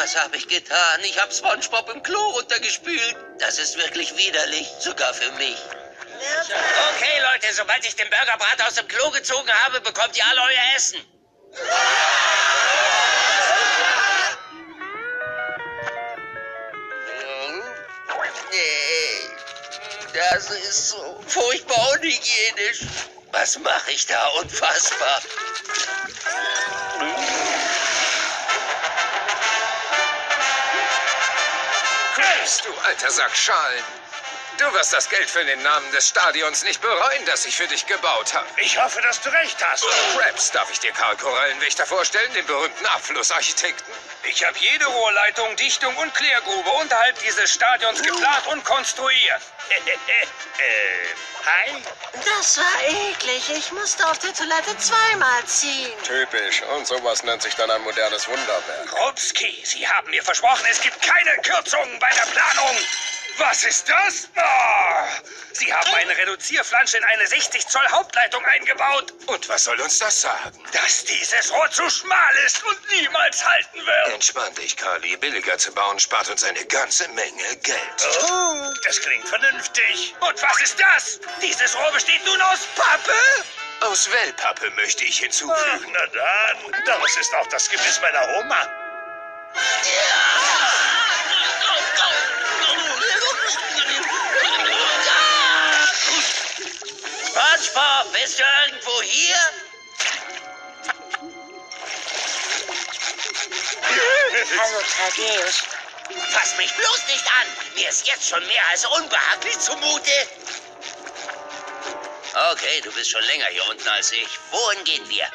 Was 0.05 0.22
habe 0.22 0.36
ich 0.36 0.46
getan? 0.46 1.00
Ich 1.05 1.18
habe 1.18 1.32
SpongeBob 1.32 1.88
im 1.88 2.02
Klo 2.02 2.20
runtergespült. 2.32 3.16
Das 3.38 3.59
ist 3.59 3.78
wirklich 3.78 4.14
widerlich, 4.14 4.68
sogar 4.78 5.14
für 5.14 5.32
mich. 5.32 5.57
Okay, 6.90 7.20
Leute, 7.32 7.55
sobald 7.55 7.86
ich 7.86 7.96
den 7.96 8.11
Burgerbrat 8.11 8.68
aus 8.68 8.74
dem 8.74 8.86
Klo 8.86 9.11
gezogen 9.12 9.50
habe, 9.64 9.80
bekommt 9.80 10.14
ihr 10.14 10.26
alle 10.26 10.42
euer 10.42 10.76
Essen. 10.76 11.00
Nee, 18.50 19.30
das 20.12 20.50
ist 20.50 20.90
so 20.90 21.24
furchtbar 21.26 21.92
unhygienisch. 21.92 22.80
Was 23.32 23.59
mache 23.59 23.92
ich 23.92 24.05
da? 24.05 24.22
Unfassbar. 24.42 25.22
Chris, 32.45 32.61
du 32.61 32.74
alter 32.86 33.11
Sack 33.11 33.34
Schalen. 33.34 33.84
Du 34.59 34.70
wirst 34.74 34.92
das 34.92 35.09
Geld 35.09 35.30
für 35.30 35.42
den 35.47 35.62
Namen 35.62 35.90
des 35.92 36.09
Stadions 36.11 36.62
nicht 36.62 36.78
bereuen, 36.82 37.24
das 37.24 37.47
ich 37.47 37.57
für 37.57 37.66
dich 37.66 37.86
gebaut 37.86 38.34
habe. 38.34 38.47
Ich 38.59 38.78
hoffe, 38.78 39.01
dass 39.01 39.18
du 39.22 39.30
recht 39.30 39.57
hast. 39.66 39.82
Krabs, 40.14 40.51
darf 40.51 40.70
ich 40.70 40.78
dir 40.78 40.92
Karl 40.92 41.16
Korallenwächter 41.16 41.86
vorstellen, 41.86 42.30
den 42.34 42.45
berühmten 42.45 42.84
Abflussarchitekten? 42.84 43.90
Ich 44.27 44.45
habe 44.45 44.59
jede 44.59 44.87
Rohrleitung, 44.87 45.55
Dichtung 45.57 45.95
und 45.97 46.14
Klärgrube 46.14 46.70
unterhalb 46.70 47.18
dieses 47.20 47.53
Stadions 47.53 48.03
geplant 48.03 48.47
und 48.47 48.64
konstruiert. 48.64 49.43
äh, 49.70 51.09
hi? 51.45 51.83
Das 52.25 52.59
war 52.59 53.11
eklig. 53.11 53.51
Ich 53.51 53.70
musste 53.72 54.07
auf 54.09 54.18
der 54.18 54.33
Toilette 54.33 54.77
zweimal 54.79 55.45
ziehen. 55.45 55.93
Typisch. 56.05 56.62
Und 56.75 56.87
sowas 56.87 57.22
nennt 57.22 57.43
sich 57.43 57.55
dann 57.55 57.70
ein 57.70 57.83
modernes 57.83 58.27
Wunderwerk. 58.29 58.87
Grubski, 58.89 59.61
Sie 59.64 59.87
haben 59.87 60.09
mir 60.11 60.22
versprochen, 60.22 60.64
es 60.70 60.81
gibt 60.81 61.01
keine 61.03 61.37
Kürzungen 61.43 61.99
bei 61.99 62.11
der 62.11 62.31
Planung. 62.31 62.77
Was 63.39 63.64
ist 63.64 63.89
das? 63.89 64.28
Oh, 64.37 65.30
Sie 65.53 65.72
haben 65.72 65.95
eine 65.95 66.16
Reduzierflansche 66.16 66.99
in 66.99 67.05
eine 67.05 67.26
60 67.26 67.66
Zoll 67.66 67.87
Hauptleitung 67.91 68.45
eingebaut. 68.45 69.12
Und 69.26 69.49
was 69.49 69.64
soll 69.64 69.80
uns 69.80 69.99
das 69.99 70.20
sagen? 70.20 70.62
Dass 70.72 71.05
dieses 71.05 71.53
Rohr 71.53 71.70
zu 71.70 71.89
schmal 71.91 72.35
ist 72.47 72.62
und 72.64 72.78
niemals 72.91 73.45
halten 73.45 73.78
wird. 73.85 74.14
Entspann 74.14 74.55
dich, 74.55 74.76
Carly. 74.76 75.16
Billiger 75.16 75.59
zu 75.59 75.72
bauen 75.72 75.99
spart 75.99 76.28
uns 76.28 76.45
eine 76.45 76.64
ganze 76.66 77.09
Menge 77.09 77.57
Geld. 77.62 78.09
Oh, 78.30 78.72
das 78.85 79.01
klingt 79.01 79.26
vernünftig. 79.28 80.14
Und 80.20 80.43
was 80.43 80.61
ist 80.61 80.76
das? 80.78 81.20
Dieses 81.43 81.74
Rohr 81.76 81.93
besteht 81.93 82.24
nun 82.26 82.41
aus 82.41 82.61
Pappe? 82.76 83.12
Aus 83.80 84.11
Wellpappe 84.11 84.70
möchte 84.72 85.05
ich 85.05 85.16
Ach, 85.18 85.22
hinzufügen. 85.24 85.93
na 85.93 86.07
dann. 86.07 86.85
Daraus 86.85 87.16
ist 87.16 87.35
auch 87.35 87.47
das 87.49 87.68
Gebiss 87.68 88.01
meiner 88.01 88.39
Oma. 88.39 88.68
SpongeBob, 89.55 90.34
bist 98.25 98.39
du 98.39 98.45
irgendwo 98.66 99.03
hier? 99.03 99.37
Hallo, 104.59 104.81
Thaddeus. 104.97 105.62
Fass 106.31 106.57
mich 106.57 106.72
bloß 106.75 107.07
nicht 107.09 107.27
an. 107.27 107.75
Mir 107.75 107.89
ist 107.91 108.07
jetzt 108.07 108.27
schon 108.27 108.47
mehr 108.47 108.66
als 108.70 108.87
unbehaglich 108.87 109.59
zumute. 109.59 110.11
Okay, 112.53 112.81
du 112.83 112.91
bist 112.93 113.11
schon 113.11 113.22
länger 113.25 113.47
hier 113.47 113.68
unten 113.68 113.89
als 113.89 114.11
ich. 114.12 114.29
Wohin 114.51 114.85
gehen 114.85 115.07
wir? 115.11 115.29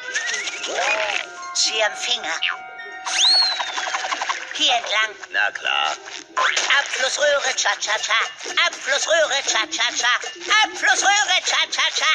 Sie 1.54 1.82
am 1.84 1.94
Finger. 1.94 2.40
Hier 4.60 4.74
entlang. 4.74 5.14
Na 5.30 5.50
klar. 5.52 5.96
Abflussröhre, 6.78 7.56
cha-cha-cha. 7.56 8.20
Abflussröhre, 8.66 9.42
cha-cha-cha. 9.52 10.14
Abflussröhre, 10.64 11.36
cha-cha-cha. 11.50 12.14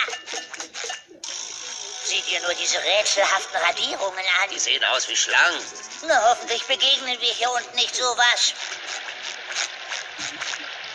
Sieh 2.04 2.22
dir 2.22 2.40
nur 2.42 2.54
diese 2.54 2.78
rätselhaften 2.78 3.58
Radierungen 3.58 4.26
an. 4.44 4.50
Die 4.52 4.60
sehen 4.60 4.84
aus 4.94 5.10
wie 5.10 5.16
Schlangen. 5.16 5.60
Na, 6.04 6.30
hoffentlich 6.30 6.64
begegnen 6.66 7.20
wir 7.20 7.34
hier 7.34 7.50
unten 7.50 7.76
nicht 7.78 7.96
sowas. 7.96 8.54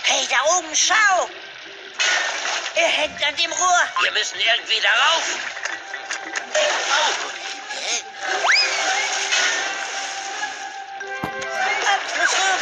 Hey, 0.04 0.28
da 0.30 0.56
oben, 0.56 0.76
schau! 0.76 1.28
Er 2.76 2.88
hängt 2.88 3.20
an 3.26 3.34
dem 3.34 3.52
Rohr. 3.52 3.88
Wir 4.02 4.12
müssen 4.12 4.38
irgendwie 4.38 4.80
darauf. 4.80 5.24
Abflussröhre, 6.54 7.29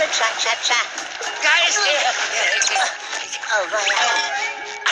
cha-cha-cha. 0.07 0.80
Da 1.42 1.55
ist 1.68 1.78
er. 1.86 2.12
Oh, 3.51 3.64
weia. 3.72 4.07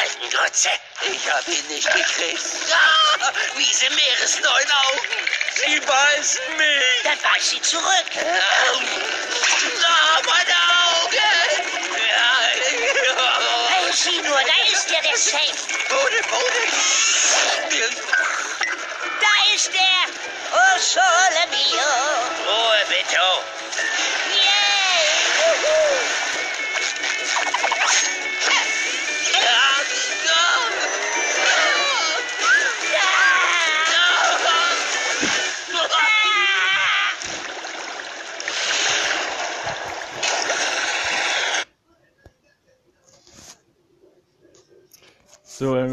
Alten 0.01 0.31
Grütze. 0.31 0.71
Ich 1.03 1.31
hab 1.31 1.47
ihn 1.49 1.67
nicht 1.69 1.93
gekriegt. 1.93 2.43
Ah, 2.73 3.33
miese 3.57 3.89
Meeresneun 3.91 4.71
Augen. 4.71 5.01
Sie 5.55 5.81
beißen 5.81 6.57
mich. 6.57 7.03
Dann 7.05 7.19
beiß 7.21 7.51
sie 7.51 7.63
zurück. 7.63 8.11
Ah, 9.89 10.21
meine 10.27 10.57
Augen. 10.85 11.63
Hey, 13.69 13.93
sieh 13.93 14.21
nur, 14.23 14.41
da 14.41 14.73
ist 14.73 14.91
ja 14.91 15.01
der 15.01 15.17
Safe. 15.17 15.59
Ohne, 15.91 16.21
ohne. 16.33 16.63
Da 19.21 19.55
ist 19.55 19.71
er. 19.75 20.07
Oh, 20.53 20.79
sole 20.79 21.47
mio. 21.51 21.91
Ruhe, 22.47 22.85
bitte. 22.89 23.56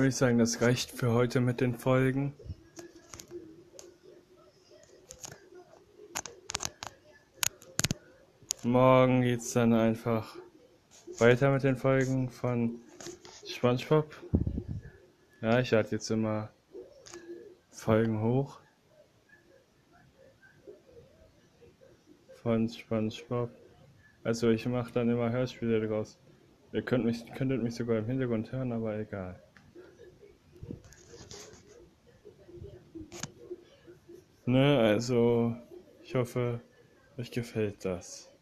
Würde 0.03 0.09
ich 0.09 0.17
sagen, 0.17 0.37
das 0.37 0.61
reicht 0.61 0.91
für 0.91 1.13
heute 1.13 1.39
mit 1.39 1.61
den 1.61 1.75
Folgen. 1.75 2.33
morgen 8.63 9.21
geht's 9.21 9.53
dann 9.53 9.71
einfach 9.71 10.35
weiter 11.19 11.51
mit 11.51 11.63
den 11.63 11.77
Folgen 11.77 12.29
von 12.29 12.81
SpongeBob. 13.47 14.13
Ja, 15.41 15.59
ich 15.59 15.71
lade 15.71 15.87
jetzt 15.91 16.09
immer 16.11 16.49
Folgen 17.69 18.21
hoch 18.21 18.59
von 22.41 22.67
SpongeBob. 22.67 23.51
Also 24.25 24.49
ich 24.49 24.65
mache 24.65 24.91
dann 24.91 25.09
immer 25.09 25.31
Hörspiele 25.31 25.87
draus. 25.87 26.19
Ihr 26.73 26.81
könnt 26.81 27.05
mich, 27.05 27.25
könntet 27.35 27.63
mich 27.63 27.75
sogar 27.75 27.99
im 27.99 28.05
Hintergrund 28.05 28.51
hören, 28.51 28.73
aber 28.73 28.97
egal. 28.97 29.41
Ne, 34.45 34.77
also 34.79 35.55
ich 36.01 36.15
hoffe, 36.15 36.59
euch 37.17 37.31
gefällt 37.31 37.85
das. 37.85 38.32